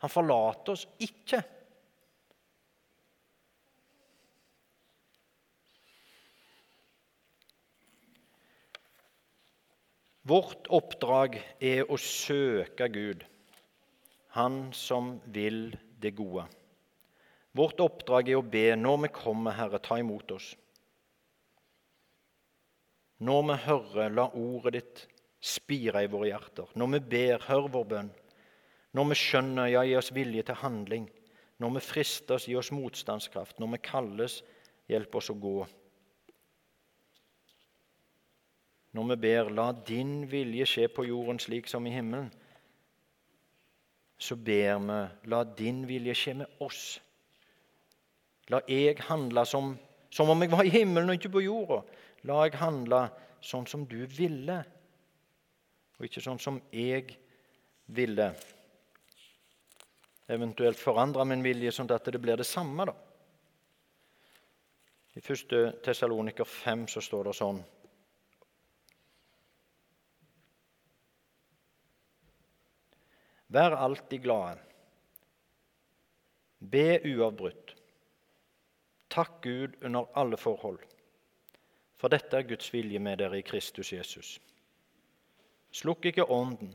Han 0.05 0.13
forlater 0.13 0.73
oss 0.73 0.87
ikke. 1.01 1.43
Vårt 10.25 10.71
oppdrag 10.73 11.37
er 11.61 11.85
å 11.85 11.99
søke 12.01 12.89
Gud, 12.89 13.25
Han 14.35 14.73
som 14.73 15.19
vil 15.31 15.77
det 16.01 16.15
gode. 16.17 16.47
Vårt 17.55 17.79
oppdrag 17.85 18.33
er 18.33 18.41
å 18.41 18.47
be 18.55 18.73
når 18.75 19.03
vi 19.05 19.11
kommer, 19.15 19.55
Herre, 19.55 19.79
ta 19.79 19.99
imot 20.01 20.33
oss. 20.35 20.49
Når 23.23 23.45
vi 23.51 23.59
hører, 23.67 24.17
la 24.17 24.25
ordet 24.35 24.73
ditt 24.75 25.05
spire 25.45 26.03
i 26.03 26.11
våre 26.11 26.33
hjerter. 26.33 26.73
Når 26.75 26.91
vi 26.97 27.03
ber, 27.13 27.45
hør 27.47 27.69
vår 27.77 27.87
bønn. 27.93 28.11
Når 28.97 29.11
vi 29.13 29.21
skjønner, 29.21 29.71
ja, 29.71 29.85
gi 29.87 29.95
oss 30.01 30.11
vilje 30.17 30.49
til 30.49 30.59
handling. 30.65 31.07
Når 31.63 31.77
vi 31.77 31.85
fristes, 31.85 32.49
gi 32.49 32.57
oss 32.59 32.73
motstandskraft. 32.75 33.61
Når 33.63 33.77
vi 33.77 33.85
kalles, 33.87 34.41
hjelp 34.91 35.15
oss 35.21 35.31
å 35.31 35.39
gå. 35.39 35.59
Når 38.95 39.09
vi 39.09 39.17
ber 39.17 39.51
'La 39.51 39.73
din 39.73 40.31
vilje 40.31 40.67
skje 40.67 40.89
på 40.89 41.05
jorden 41.05 41.39
slik 41.39 41.67
som 41.69 41.87
i 41.87 41.91
himmelen', 41.91 42.31
så 44.19 44.37
ber 44.37 44.79
vi 44.79 45.29
'La 45.29 45.45
din 45.45 45.89
vilje 45.89 46.15
skje 46.15 46.35
med 46.35 46.47
oss'. 46.61 47.01
La 48.49 48.61
jeg 48.69 49.01
handle 49.09 49.45
som, 49.47 49.79
som 50.11 50.31
om 50.31 50.43
jeg 50.43 50.51
var 50.51 50.63
i 50.63 50.69
himmelen 50.69 51.11
og 51.11 51.15
ikke 51.15 51.33
på 51.33 51.45
jorda. 51.45 51.83
La 52.23 52.43
jeg 52.45 52.59
handle 52.61 53.09
sånn 53.41 53.67
som 53.67 53.87
du 53.87 54.07
ville. 54.07 54.65
og 55.99 56.05
ikke 56.05 56.21
sånn 56.21 56.39
som 56.39 56.61
jeg 56.73 57.19
ville. 57.87 58.35
Eventuelt 60.29 60.79
forandre 60.79 61.25
min 61.25 61.43
vilje 61.43 61.71
sånn 61.73 61.91
at 61.95 62.05
det 62.05 62.21
blir 62.21 62.37
det 62.37 62.47
samme, 62.47 62.85
da. 62.85 62.95
I 65.15 65.21
1. 65.21 65.83
Tessaloniker 65.85 66.45
5 66.45 66.89
så 66.89 67.01
står 67.01 67.25
det 67.25 67.35
sånn 67.39 67.63
Vær 73.55 73.77
alltid 73.79 74.25
glade. 74.25 74.59
Be 76.59 76.99
uavbrutt. 77.07 77.77
Takk 79.11 79.43
Gud 79.43 79.77
under 79.85 80.09
alle 80.19 80.37
forhold. 80.37 80.81
For 82.01 82.11
dette 82.11 82.37
er 82.37 82.49
Guds 82.49 82.73
vilje 82.75 82.99
med 82.99 83.21
dere 83.23 83.39
i 83.39 83.45
Kristus 83.47 83.93
Jesus. 83.93 84.39
Slukk 85.71 86.09
ikke 86.11 86.27
ånden. 86.31 86.73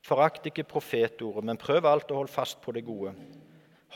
Forakt 0.00 0.46
ikke 0.48 0.64
profetordet, 0.64 1.44
men 1.44 1.60
prøv 1.60 1.84
alt 1.84 2.10
og 2.10 2.22
hold 2.22 2.32
fast 2.32 2.62
på 2.64 2.72
det 2.72 2.86
gode. 2.86 3.12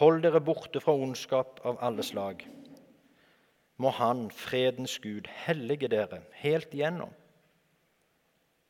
Hold 0.00 0.20
dere 0.24 0.40
borte 0.44 0.80
fra 0.84 0.92
ondskap 0.92 1.62
av 1.64 1.80
alle 1.80 2.04
slag. 2.04 2.44
Må 3.80 3.90
Han, 3.96 4.28
fredens 4.30 4.98
Gud, 4.98 5.30
hellige 5.46 5.88
dere 5.88 6.20
helt 6.42 6.74
igjennom. 6.74 7.12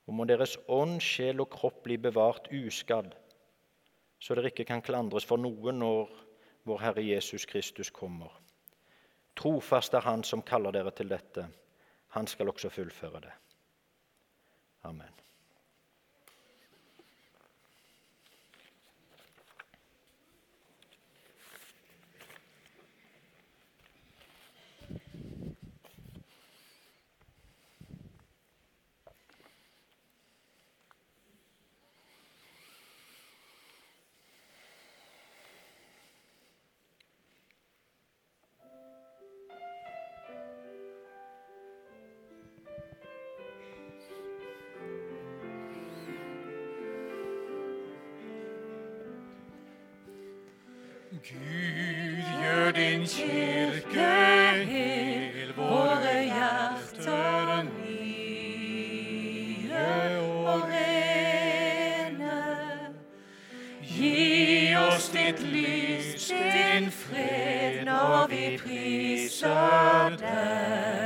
Og 0.07 0.15
må 0.15 0.27
deres 0.31 0.55
ånd, 0.69 1.01
sjel 1.03 1.43
og 1.43 1.51
kropp 1.51 1.83
bli 1.85 1.99
bevart 1.99 2.49
uskadd, 2.55 3.15
så 4.23 4.37
dere 4.39 4.53
ikke 4.53 4.69
kan 4.69 4.85
klandres 4.85 5.27
for 5.27 5.41
noe 5.41 5.75
når 5.75 6.13
vår 6.69 6.79
Herre 6.85 7.03
Jesus 7.03 7.47
Kristus 7.51 7.91
kommer. 7.91 8.31
Trofast 9.37 9.95
er 9.99 10.07
Han 10.07 10.23
som 10.23 10.45
kaller 10.47 10.71
dere 10.71 10.93
til 10.95 11.11
dette. 11.11 11.49
Han 12.15 12.27
skal 12.27 12.53
også 12.53 12.71
fullføre 12.71 13.21
det. 13.25 13.33
Amen. 14.85 15.22
Gud, 51.23 52.23
gjør 52.43 52.71
din 52.71 53.07
kirke 53.07 54.07
hel, 54.67 55.53
våre 55.57 56.23
hjerter 56.25 57.63
nye 57.63 58.11
og 60.19 60.63
rene. 60.73 62.41
Gi 63.83 64.75
oss 64.77 65.09
ditt 65.15 65.41
lys, 65.47 66.27
din 66.27 66.91
fred, 66.91 67.85
når 67.87 68.27
vi 68.35 68.59
priser 68.65 70.19
deg. 70.19 71.02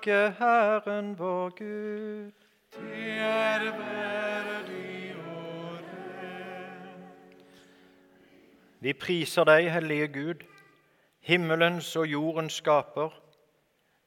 Takke 0.00 0.34
Herren 0.38 1.18
vår 1.18 1.50
Gud. 1.50 2.32
Det 2.72 3.18
er 3.18 3.64
verdig 3.76 5.14
og 5.16 5.74
rett. 5.74 7.34
Vi 8.80 8.92
priser 8.92 9.44
deg, 9.44 9.68
hellige 9.72 10.08
Gud, 10.08 10.44
himmelens 11.20 11.96
og 11.96 12.06
jordens 12.06 12.52
skaper. 12.52 13.10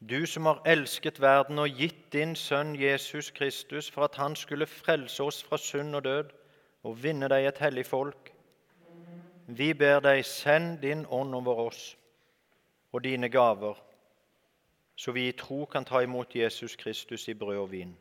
du 0.10 0.25
som 0.25 0.45
har 0.45 0.62
elsket 0.65 1.21
verden 1.21 1.60
og 1.60 1.69
gitt 1.69 2.13
din 2.13 2.36
sønn 2.36 2.75
Jesus 2.75 3.32
Kristus 3.32 3.91
for 3.91 4.03
at 4.03 4.15
han 4.15 4.36
skulle 4.36 4.65
frelse 4.65 5.23
oss 5.23 5.43
fra 5.43 5.58
synd 5.58 5.95
og 5.95 6.03
død 6.03 6.34
og 6.84 7.03
vinne 7.03 7.29
deg 7.29 7.45
et 7.45 7.58
hellig 7.58 7.86
folk. 7.86 8.34
Vi 9.47 9.73
ber 9.73 9.99
deg, 9.99 10.25
send 10.25 10.82
din 10.82 11.06
ånd 11.10 11.36
over 11.36 11.56
oss 11.56 11.97
og 12.91 13.03
dine 13.03 13.29
gaver, 13.29 13.79
så 14.95 15.12
vi 15.12 15.27
i 15.27 15.38
tro 15.38 15.65
kan 15.65 15.86
ta 15.86 16.03
imot 16.03 16.36
Jesus 16.36 16.75
Kristus 16.75 17.27
i 17.29 17.34
brød 17.34 17.63
og 17.63 17.71
vin. 17.71 17.95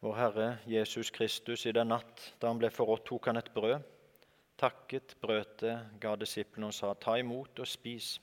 Vår 0.00 0.14
Herre 0.16 0.50
Jesus 0.66 1.10
Kristus, 1.10 1.66
i 1.66 1.72
den 1.76 1.92
natt 1.92 2.32
da 2.40 2.48
han 2.48 2.58
ble 2.58 2.70
forrådt, 2.72 3.06
tok 3.06 3.26
han 3.30 3.40
et 3.40 3.52
brød 3.54 3.80
takket, 4.60 5.16
brøt 5.20 5.64
ga 6.00 6.14
disiplene 6.20 6.68
og 6.68 6.76
sa, 6.76 6.92
ta 6.94 7.16
imot 7.20 7.62
og 7.62 7.68
spis. 7.68 8.18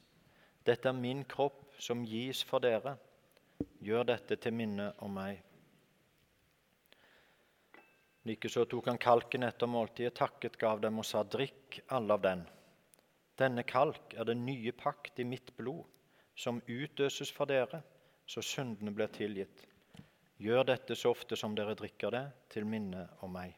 Dette 0.67 0.91
er 0.91 0.97
min 0.97 1.23
kropp 1.25 1.77
som 1.81 2.05
gis 2.05 2.43
for 2.45 2.63
dere. 2.63 2.97
Gjør 3.81 4.05
dette 4.11 4.37
til 4.41 4.53
minne 4.53 4.91
om 5.05 5.15
meg. 5.17 5.41
Likeså 8.27 8.65
tok 8.67 8.89
han 8.91 8.99
kalken 8.99 9.47
etter 9.47 9.69
måltidet, 9.71 10.17
takket, 10.19 10.59
gav 10.59 10.81
dem 10.83 10.99
og 10.99 11.07
sa, 11.07 11.23
drikk 11.23 11.79
alle 11.95 12.17
av 12.17 12.25
den. 12.25 12.43
Denne 13.37 13.63
kalk 13.63 14.15
er 14.17 14.25
den 14.25 14.45
nye 14.45 14.71
pakt 14.73 15.19
i 15.19 15.25
mitt 15.27 15.53
blod, 15.57 15.85
som 16.35 16.61
utøses 16.67 17.31
for 17.33 17.49
dere, 17.49 17.81
så 18.25 18.41
syndene 18.41 18.93
blir 18.93 19.09
tilgitt. 19.13 19.63
Gjør 20.37 20.67
dette 20.69 20.95
så 20.95 21.13
ofte 21.13 21.37
som 21.37 21.55
dere 21.57 21.75
drikker 21.77 22.13
det, 22.13 22.25
til 22.53 22.65
minne 22.69 23.07
om 23.25 23.33
meg. 23.33 23.55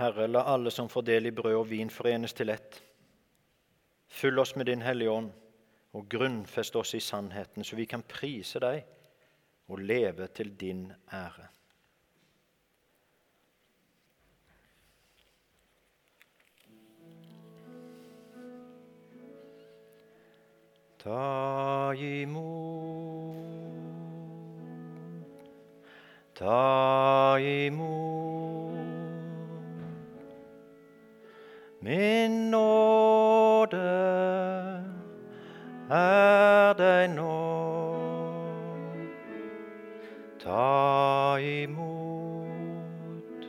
Herre, 0.00 0.28
la 0.28 0.46
alle 0.48 0.72
som 0.72 0.88
får 0.88 1.04
del 1.04 1.28
i 1.28 1.34
brød 1.36 1.58
og 1.58 1.68
vin, 1.68 1.90
forenes 1.92 2.32
til 2.32 2.48
ett. 2.48 2.78
Fyll 4.08 4.40
oss 4.40 4.54
med 4.56 4.70
Din 4.70 4.82
Hellige 4.82 5.12
Ånd, 5.12 5.30
og 5.92 6.08
grunnfest 6.08 6.76
oss 6.76 6.94
i 6.94 7.00
sannheten, 7.04 7.64
så 7.64 7.76
vi 7.76 7.84
kan 7.84 8.02
prise 8.08 8.62
Deg 8.62 8.86
og 9.68 9.82
leve 9.82 10.28
til 10.34 10.54
Din 10.56 10.86
ære. 11.12 11.48
Ta 21.02 21.94
imot, 21.96 23.34
ta 26.34 27.38
imot 27.38 28.76
Min 31.80 32.50
nåde 32.50 33.80
er 35.88 36.74
deg 36.76 37.08
nå. 37.16 37.40
Ta 40.44 41.40
imot, 41.40 43.48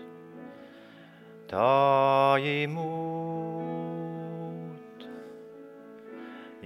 ta 1.50 2.38
imot. 2.40 3.11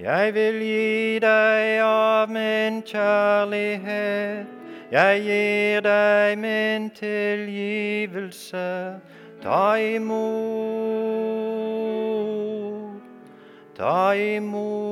Jeg 0.06 0.34
vil 0.34 0.60
gi 0.62 1.18
deg 1.18 1.80
av 1.82 2.30
min 2.30 2.76
kjærlighet, 2.86 4.46
jeg 4.92 5.22
gir 5.26 5.80
deg 5.82 6.38
min 6.38 6.90
tilgivelse. 6.94 8.62
Ta 9.42 9.74
imot, 9.82 10.22
ta 13.74 14.12
imot 14.14 14.86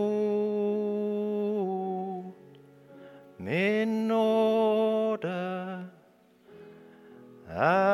min 3.38 4.08
nåde 4.10 5.38
er 7.54 7.93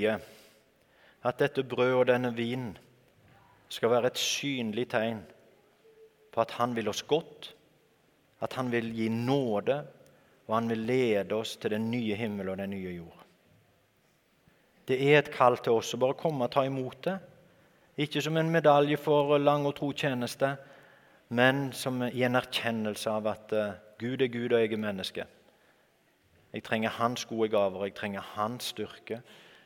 vilje 0.00 0.18
at 1.24 1.38
dette 1.38 1.62
brød 1.62 1.94
og 1.94 2.06
denne 2.08 2.32
vinen 2.32 2.76
skal 3.68 3.90
være 3.90 4.06
et 4.08 4.18
synlig 4.18 4.88
tegn 4.90 5.20
på 6.32 6.40
at 6.40 6.50
Han 6.50 6.76
vil 6.76 6.88
oss 6.88 7.02
godt, 7.02 7.54
at 8.40 8.52
Han 8.52 8.72
vil 8.72 8.94
gi 8.94 9.08
nåde, 9.08 9.84
og 10.46 10.54
Han 10.54 10.68
vil 10.68 10.78
lede 10.78 11.34
oss 11.34 11.56
til 11.56 11.70
den 11.70 11.90
nye 11.90 12.14
himmel 12.14 12.48
og 12.48 12.58
den 12.58 12.70
nye 12.70 12.94
jord. 12.96 13.26
Det 14.88 14.96
er 14.96 15.18
et 15.18 15.30
kall 15.30 15.58
til 15.58 15.72
oss 15.72 15.94
å 15.94 16.00
bare 16.00 16.14
komme 16.14 16.44
og 16.44 16.52
ta 16.52 16.64
imot 16.64 17.04
det. 17.04 17.18
Ikke 17.98 18.22
som 18.22 18.36
en 18.36 18.50
medalje 18.50 18.96
for 18.96 19.38
lang 19.38 19.66
og 19.66 19.76
tro 19.76 19.92
tjeneste, 19.92 20.56
men 21.28 21.72
som 21.72 22.02
i 22.02 22.24
en 22.24 22.34
erkjennelse 22.34 23.10
av 23.10 23.26
at 23.26 23.52
eh, 23.52 23.76
Gud 23.98 24.22
er 24.22 24.32
Gud, 24.32 24.52
og 24.52 24.60
jeg 24.60 24.72
er 24.72 24.82
menneske. 24.82 25.26
Jeg 26.52 26.64
trenger 26.64 26.90
Hans 26.90 27.24
gode 27.24 27.48
gaver, 27.48 27.84
jeg 27.84 27.94
trenger 27.94 28.20
Hans 28.34 28.72
styrke. 28.72 29.20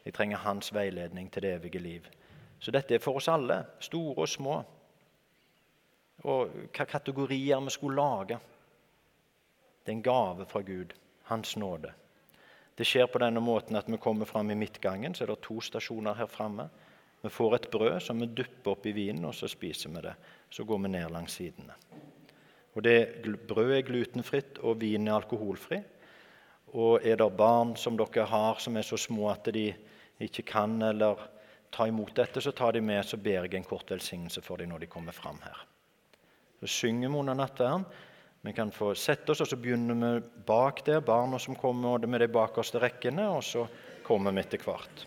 Jeg 0.04 0.14
trenger 0.14 0.36
Hans 0.36 0.74
veiledning 0.74 1.30
til 1.32 1.42
det 1.42 1.54
evige 1.56 1.80
liv. 1.80 2.06
Så 2.58 2.70
dette 2.70 2.94
er 2.94 3.02
for 3.02 3.16
oss 3.20 3.28
alle, 3.28 3.62
store 3.80 4.24
og 4.24 4.28
små. 4.28 4.56
Og 6.24 6.54
hva 6.72 6.86
kategorier 6.88 7.60
vi 7.64 7.72
skulle 7.72 8.00
lage. 8.00 8.38
Det 9.84 9.92
er 9.92 9.96
en 9.98 10.02
gave 10.04 10.46
fra 10.48 10.60
Gud, 10.64 10.94
Hans 11.28 11.56
nåde. 11.56 11.92
Det 12.76 12.86
skjer 12.86 13.06
på 13.06 13.20
denne 13.22 13.40
måten 13.40 13.76
at 13.78 13.88
vi 13.88 14.00
kommer 14.02 14.26
fram 14.26 14.50
i 14.50 14.56
midtgangen, 14.58 15.14
så 15.14 15.24
er 15.24 15.30
det 15.30 15.42
to 15.44 15.60
stasjoner 15.60 16.16
her 16.18 16.26
framme. 16.26 16.68
Vi 17.22 17.30
får 17.32 17.54
et 17.54 17.70
brød 17.70 18.00
som 18.04 18.20
vi 18.20 18.26
dypper 18.26 18.74
opp 18.74 18.86
i 18.86 18.92
vinen, 18.92 19.24
og 19.24 19.34
så 19.34 19.48
spiser 19.48 19.92
vi 19.94 20.02
det. 20.04 20.14
Så 20.50 20.64
går 20.64 20.82
vi 20.82 20.90
ned 20.92 21.12
langs 21.12 21.38
sidene. 21.38 21.76
Og 22.74 22.82
det, 22.84 23.22
Brødet 23.48 23.78
er 23.78 23.86
glutenfritt, 23.86 24.58
og 24.58 24.80
vinen 24.80 25.08
er 25.08 25.20
alkoholfri. 25.20 25.78
Og 26.74 27.06
er 27.06 27.16
det 27.16 27.30
barn 27.38 27.76
som 27.78 27.96
dere 27.96 28.26
har 28.26 28.58
som 28.60 28.76
er 28.76 28.82
så 28.82 28.98
små 28.98 29.30
at 29.30 29.48
de 29.54 29.68
ikke 30.22 30.44
kan 30.46 30.76
eller 30.82 31.20
ta 31.74 31.88
imot 31.90 32.14
dette, 32.14 32.40
så 32.40 32.52
tar 32.52 32.72
de 32.72 32.80
med, 32.84 33.02
så 33.06 33.18
ber 33.18 33.46
jeg 33.46 33.54
en 33.58 33.66
kort 33.66 33.90
velsignelse 33.90 34.42
for 34.44 34.62
dem 34.62 34.70
når 34.70 34.84
de 34.84 34.90
kommer 34.90 35.12
fram 35.16 35.40
her. 35.42 35.64
Så 36.60 36.70
synger 36.70 37.08
vi 37.08 37.18
under 37.18 37.34
nattverden. 37.34 37.86
Vi 38.44 38.52
kan 38.52 38.70
få 38.70 38.92
sette 38.94 39.32
oss, 39.32 39.40
og 39.40 39.48
så 39.48 39.56
begynner 39.56 39.96
vi 39.96 40.44
bak 40.46 40.84
der, 40.84 41.00
barna 41.00 41.38
som 41.40 41.56
kommer 41.56 41.96
og 41.96 42.08
med 42.08 42.20
de 42.20 42.28
bakerste 42.28 42.80
rekkene, 42.82 43.24
og 43.32 43.42
så 43.42 43.64
kommer 44.04 44.36
vi 44.36 44.44
etter 44.44 44.60
hvert. 44.60 45.06